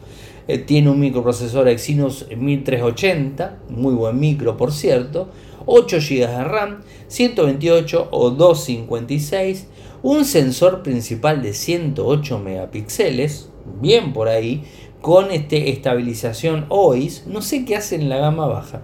Tiene 0.66 0.90
un 0.90 1.00
microprocesor 1.00 1.68
Exynos 1.68 2.28
1380, 2.36 3.60
muy 3.70 3.94
buen 3.94 4.20
micro 4.20 4.58
por 4.58 4.72
cierto, 4.72 5.30
8 5.66 5.98
GB 5.98 6.28
de 6.28 6.44
RAM, 6.44 6.82
128 7.08 8.10
o 8.12 8.30
256, 8.32 9.68
un 10.02 10.26
sensor 10.26 10.84
principal 10.84 11.42
de 11.42 11.54
108 11.54 12.40
megapíxeles, 12.40 13.50
bien 13.82 14.12
por 14.12 14.28
ahí, 14.28 14.64
con 15.02 15.32
este 15.32 15.70
estabilización 15.70 16.66
OIS, 16.70 17.26
no 17.28 17.42
sé 17.42 17.66
qué 17.66 17.76
hace 17.76 17.96
en 17.96 18.10
la 18.10 18.18
gama 18.18 18.48
baja. 18.48 18.82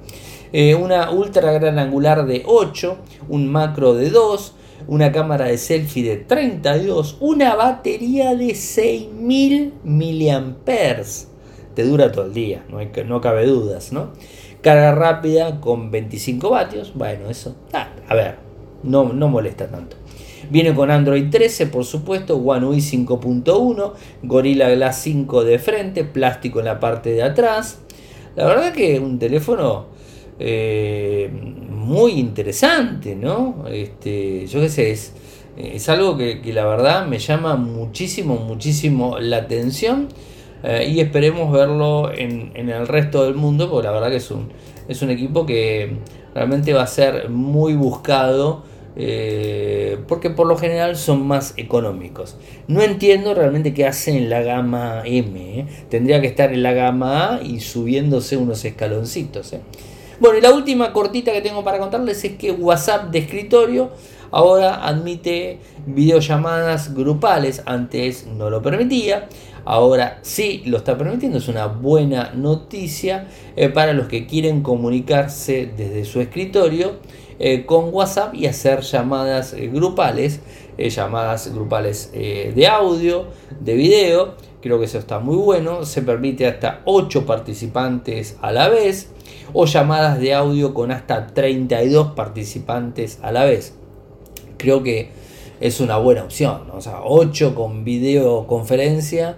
Eh, 0.52 0.76
una 0.76 1.12
ultra 1.12 1.52
gran 1.52 1.78
angular 1.78 2.26
de 2.26 2.44
8, 2.46 2.98
un 3.30 3.48
macro 3.48 3.94
de 3.94 4.10
2, 4.10 4.56
una 4.88 5.12
cámara 5.12 5.46
de 5.46 5.58
selfie 5.58 6.04
de 6.04 6.18
32, 6.18 7.18
una 7.20 7.56
batería 7.56 8.36
de 8.36 8.56
6000 8.56 9.74
mAh. 9.84 11.30
Te 11.76 11.84
dura 11.84 12.12
todo 12.12 12.26
el 12.26 12.34
día, 12.34 12.66
no, 12.70 12.80
hay, 12.80 12.92
no 13.06 13.22
cabe 13.22 13.46
dudas, 13.46 13.92
¿no? 13.94 14.12
Carga 14.62 14.94
rápida 14.94 15.62
con 15.62 15.92
25 15.92 16.50
vatios. 16.50 16.94
Bueno, 16.96 17.30
eso, 17.30 17.56
ah, 17.74 17.90
a 18.08 18.16
ver, 18.16 18.36
no, 18.84 19.14
no 19.14 19.28
molesta 19.30 19.68
tanto. 19.68 19.96
Viene 20.50 20.74
con 20.74 20.90
Android 20.90 21.30
13, 21.30 21.68
por 21.68 21.86
supuesto, 21.86 22.38
One 22.38 22.66
UI 22.66 22.78
5.1, 22.80 23.94
Gorilla 24.24 24.70
Glass 24.70 25.02
5 25.04 25.44
de 25.44 25.60
frente, 25.60 26.04
plástico 26.04 26.60
en 26.60 26.66
la 26.66 26.80
parte 26.80 27.12
de 27.12 27.22
atrás. 27.22 27.80
La 28.36 28.46
verdad 28.46 28.74
que 28.74 28.96
es 28.96 29.00
un 29.00 29.20
teléfono 29.20 29.88
eh, 30.40 31.30
muy 31.70 32.14
interesante, 32.14 33.16
¿no? 33.16 33.66
Este, 33.70 34.48
yo 34.48 34.62
qué 34.62 34.70
sé, 34.70 34.92
es, 34.92 35.14
es 35.58 35.88
algo 35.90 36.18
que, 36.18 36.42
que, 36.42 36.54
la 36.54 36.66
verdad 36.66 37.06
me 37.06 37.20
llama 37.20 37.56
muchísimo, 37.56 38.38
muchísimo 38.38 39.20
la 39.20 39.38
atención. 39.38 40.08
Eh, 40.64 40.92
y 40.92 41.00
esperemos 41.00 41.52
verlo 41.52 42.12
en, 42.14 42.52
el 42.56 42.88
resto 42.88 43.24
del 43.24 43.36
mundo, 43.36 43.70
porque 43.70 43.88
la 43.88 43.94
verdad 43.94 44.10
que 44.10 44.18
es 44.18 44.32
un, 44.32 44.50
es 44.88 45.02
un 45.02 45.10
equipo 45.10 45.46
que 45.46 45.98
realmente 46.34 46.74
va 46.74 46.84
a 46.84 46.88
ser 46.88 47.30
muy 47.30 47.76
buscado 47.76 48.64
eh, 49.02 49.98
porque 50.10 50.30
por 50.30 50.46
lo 50.46 50.58
general 50.58 50.98
son 50.98 51.26
más 51.26 51.54
económicos. 51.56 52.36
No 52.68 52.82
entiendo 52.82 53.34
realmente 53.34 53.74
qué 53.74 53.86
hacen 53.86 54.18
en 54.18 54.30
la 54.30 54.42
gama 54.42 55.04
M. 55.06 55.60
¿eh? 55.60 55.66
Tendría 55.90 56.20
que 56.20 56.28
estar 56.28 56.52
en 56.52 56.64
la 56.64 56.74
gama 56.74 57.36
A 57.36 57.42
y 57.42 57.62
subiéndose 57.62 58.36
unos 58.36 58.66
escaloncitos. 58.66 59.56
Bueno, 60.20 60.38
y 60.38 60.42
la 60.42 60.52
última 60.52 60.92
cortita 60.92 61.32
que 61.32 61.42
tengo 61.42 61.64
para 61.64 61.80
contarles 61.80 62.24
es 62.26 62.34
que 62.34 62.52
WhatsApp 62.52 63.10
de 63.10 63.20
escritorio 63.20 63.92
ahora 64.32 64.86
admite 64.86 65.60
videollamadas 65.86 66.94
grupales. 66.94 67.64
Antes 67.66 68.28
no 68.28 68.50
lo 68.50 68.62
permitía. 68.62 69.30
Ahora 69.70 70.18
sí 70.24 70.64
lo 70.66 70.78
está 70.78 70.98
permitiendo. 70.98 71.38
Es 71.38 71.48
una 71.48 71.68
buena 71.68 72.32
noticia 72.34 73.28
para 73.76 73.94
los 73.94 74.08
que 74.08 74.26
quieren 74.26 74.64
comunicarse 74.64 75.72
desde 75.78 76.06
su 76.06 76.22
escritorio 76.22 76.98
eh, 77.42 77.66
con 77.66 77.94
WhatsApp 77.94 78.36
y 78.36 78.48
hacer 78.48 78.82
llamadas 78.82 79.54
eh, 79.54 79.68
grupales, 79.68 80.42
eh, 80.78 80.90
llamadas 80.90 81.54
grupales 81.54 82.12
de 82.12 82.68
audio, 82.68 83.28
de 83.62 83.76
video. 83.76 84.34
Creo 84.62 84.78
que 84.78 84.86
eso 84.86 84.98
está 84.98 85.20
muy 85.20 85.38
bueno. 85.38 85.86
Se 85.86 86.02
permite 86.02 86.46
hasta 86.48 86.82
8 86.84 87.26
participantes 87.26 88.36
a 88.42 88.52
la 88.52 88.68
vez 88.68 89.12
o 89.54 89.66
llamadas 89.66 90.20
de 90.20 90.34
audio 90.34 90.74
con 90.74 90.92
hasta 90.92 91.28
32 91.28 92.12
participantes 92.12 93.20
a 93.22 93.32
la 93.32 93.46
vez. 93.46 93.74
Creo 94.58 94.84
que 94.84 95.12
es 95.62 95.80
una 95.80 95.98
buena 95.98 96.24
opción. 96.24 96.70
O 96.74 96.82
sea, 96.82 97.04
8 97.06 97.56
con 97.56 97.86
videoconferencia 97.86 99.38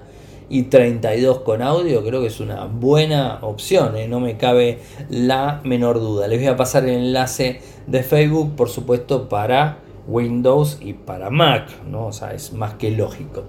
y 0.52 0.64
32 0.64 1.40
con 1.40 1.62
audio, 1.62 2.04
creo 2.04 2.20
que 2.20 2.28
es 2.28 2.42
una 2.42 2.66
buena 2.66 3.40
opción, 3.42 3.94
no 4.10 4.20
me 4.20 4.36
cabe 4.36 4.80
la 5.10 5.62
menor 5.64 6.00
duda. 6.00 6.28
Les 6.28 6.40
voy 6.40 6.50
a 6.50 6.58
pasar 6.58 6.84
el 6.84 6.96
enlace 6.96 7.62
de 7.88 8.04
Facebook, 8.04 8.58
por 8.58 8.68
supuesto, 8.68 9.30
para 9.30 9.78
Windows 10.08 10.80
y 10.82 10.92
para 10.92 11.30
Mac, 11.30 11.70
¿no? 11.90 12.08
O 12.08 12.12
sea, 12.12 12.34
es 12.34 12.52
más 12.52 12.74
que 12.74 12.92
lógico. 12.92 13.46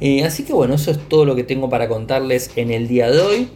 Eh, 0.00 0.22
así 0.22 0.44
que 0.44 0.52
bueno, 0.52 0.74
eso 0.74 0.92
es 0.92 0.98
todo 1.08 1.24
lo 1.24 1.34
que 1.34 1.42
tengo 1.42 1.68
para 1.68 1.88
contarles 1.88 2.52
en 2.54 2.70
el 2.70 2.86
día 2.86 3.10
de 3.10 3.20
hoy. 3.20 3.48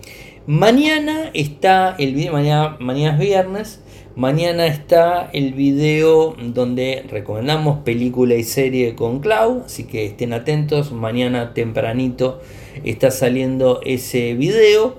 Mañana 0.49 1.31
está 1.35 1.95
el 2.01 2.15
video, 2.15 2.33
mañana, 2.33 2.77
mañana 2.81 3.15
es 3.15 3.21
viernes. 3.21 3.81
Mañana 4.17 4.67
está 4.67 5.31
el 5.33 5.53
video 5.53 6.35
donde 6.37 7.05
recomendamos 7.09 7.85
película 7.85 8.35
y 8.35 8.43
serie 8.43 8.97
con 8.97 9.21
Clau, 9.21 9.63
así 9.67 9.85
que 9.85 10.07
estén 10.07 10.33
atentos. 10.33 10.91
Mañana 10.91 11.55
tempranito 11.55 12.41
está 12.85 13.11
saliendo 13.11 13.81
ese 13.85 14.35
video. 14.35 14.97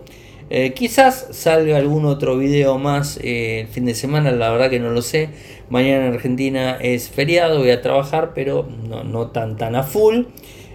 Eh, 0.52 0.74
quizás 0.74 1.28
salga 1.32 1.78
algún 1.78 2.06
otro 2.06 2.36
video 2.36 2.80
más 2.80 3.20
eh, 3.22 3.62
el 3.62 3.68
fin 3.68 3.86
de 3.86 3.94
semana, 3.94 4.32
la 4.32 4.50
verdad 4.50 4.70
que 4.70 4.80
no 4.80 4.90
lo 4.90 5.02
sé. 5.02 5.30
Mañana 5.70 6.08
en 6.08 6.14
Argentina 6.14 6.78
es 6.82 7.10
feriado, 7.10 7.60
voy 7.60 7.70
a 7.70 7.82
trabajar, 7.82 8.32
pero 8.34 8.68
no, 8.68 9.28
tan 9.28 9.58
tan 9.58 9.76
a 9.76 9.84
full. 9.84 10.24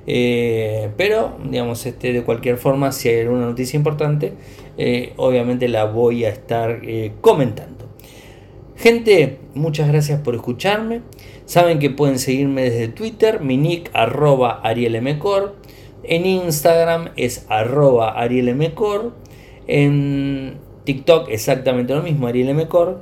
Eh, 0.06 0.90
pero, 0.96 1.36
digamos, 1.50 1.84
este, 1.86 2.12
de 2.12 2.22
cualquier 2.22 2.56
forma, 2.56 2.92
si 2.92 3.08
hay 3.08 3.22
alguna 3.22 3.46
noticia 3.46 3.76
importante, 3.76 4.34
obviamente 5.16 5.66
la 5.68 5.86
voy 5.86 6.24
a 6.24 6.28
estar 6.28 6.80
comentando. 7.20 7.88
Gente, 8.76 9.38
muchas 9.54 9.88
gracias 9.88 10.20
por 10.20 10.34
escucharme. 10.34 11.02
Saben 11.46 11.78
que 11.78 11.90
pueden 11.90 12.18
seguirme 12.18 12.62
desde 12.62 12.88
Twitter, 12.88 13.40
mi 13.40 13.56
nick 13.56 13.90
arroba 13.92 14.60
arielmcor. 14.62 15.56
En 16.06 16.26
Instagram 16.26 17.12
es 17.16 17.46
arroba 17.48 18.20
arielmcor. 18.20 19.12
En 19.66 20.58
TikTok 20.84 21.30
exactamente 21.30 21.94
lo 21.94 22.02
mismo, 22.02 22.26
Ariel 22.26 22.54
Mecor. 22.54 23.00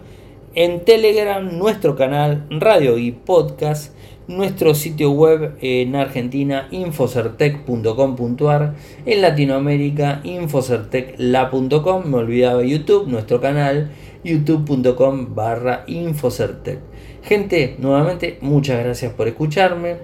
En 0.54 0.84
Telegram, 0.84 1.58
nuestro 1.58 1.96
canal 1.96 2.46
Radio 2.50 2.98
y 2.98 3.10
Podcast. 3.12 3.94
Nuestro 4.28 4.74
sitio 4.74 5.10
web 5.10 5.56
en 5.60 5.96
Argentina, 5.96 6.68
infocertec.com.ar. 6.70 8.74
En 9.04 9.20
Latinoamérica, 9.20 10.20
infocertecla.com. 10.22 12.04
Me 12.04 12.18
olvidaba 12.18 12.62
YouTube, 12.62 13.08
nuestro 13.08 13.40
canal, 13.40 13.90
youtube.com 14.22 15.34
barra 15.34 15.82
infocertec. 15.88 16.78
Gente, 17.24 17.74
nuevamente, 17.78 18.38
muchas 18.42 18.84
gracias 18.84 19.12
por 19.12 19.26
escucharme. 19.26 19.96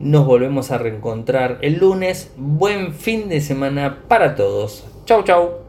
Nos 0.00 0.24
volvemos 0.24 0.70
a 0.70 0.78
reencontrar 0.78 1.58
el 1.60 1.78
lunes. 1.78 2.32
Buen 2.38 2.94
fin 2.94 3.28
de 3.28 3.42
semana 3.42 3.98
para 4.08 4.34
todos. 4.34 4.86
Chau, 5.04 5.22
chau. 5.24 5.60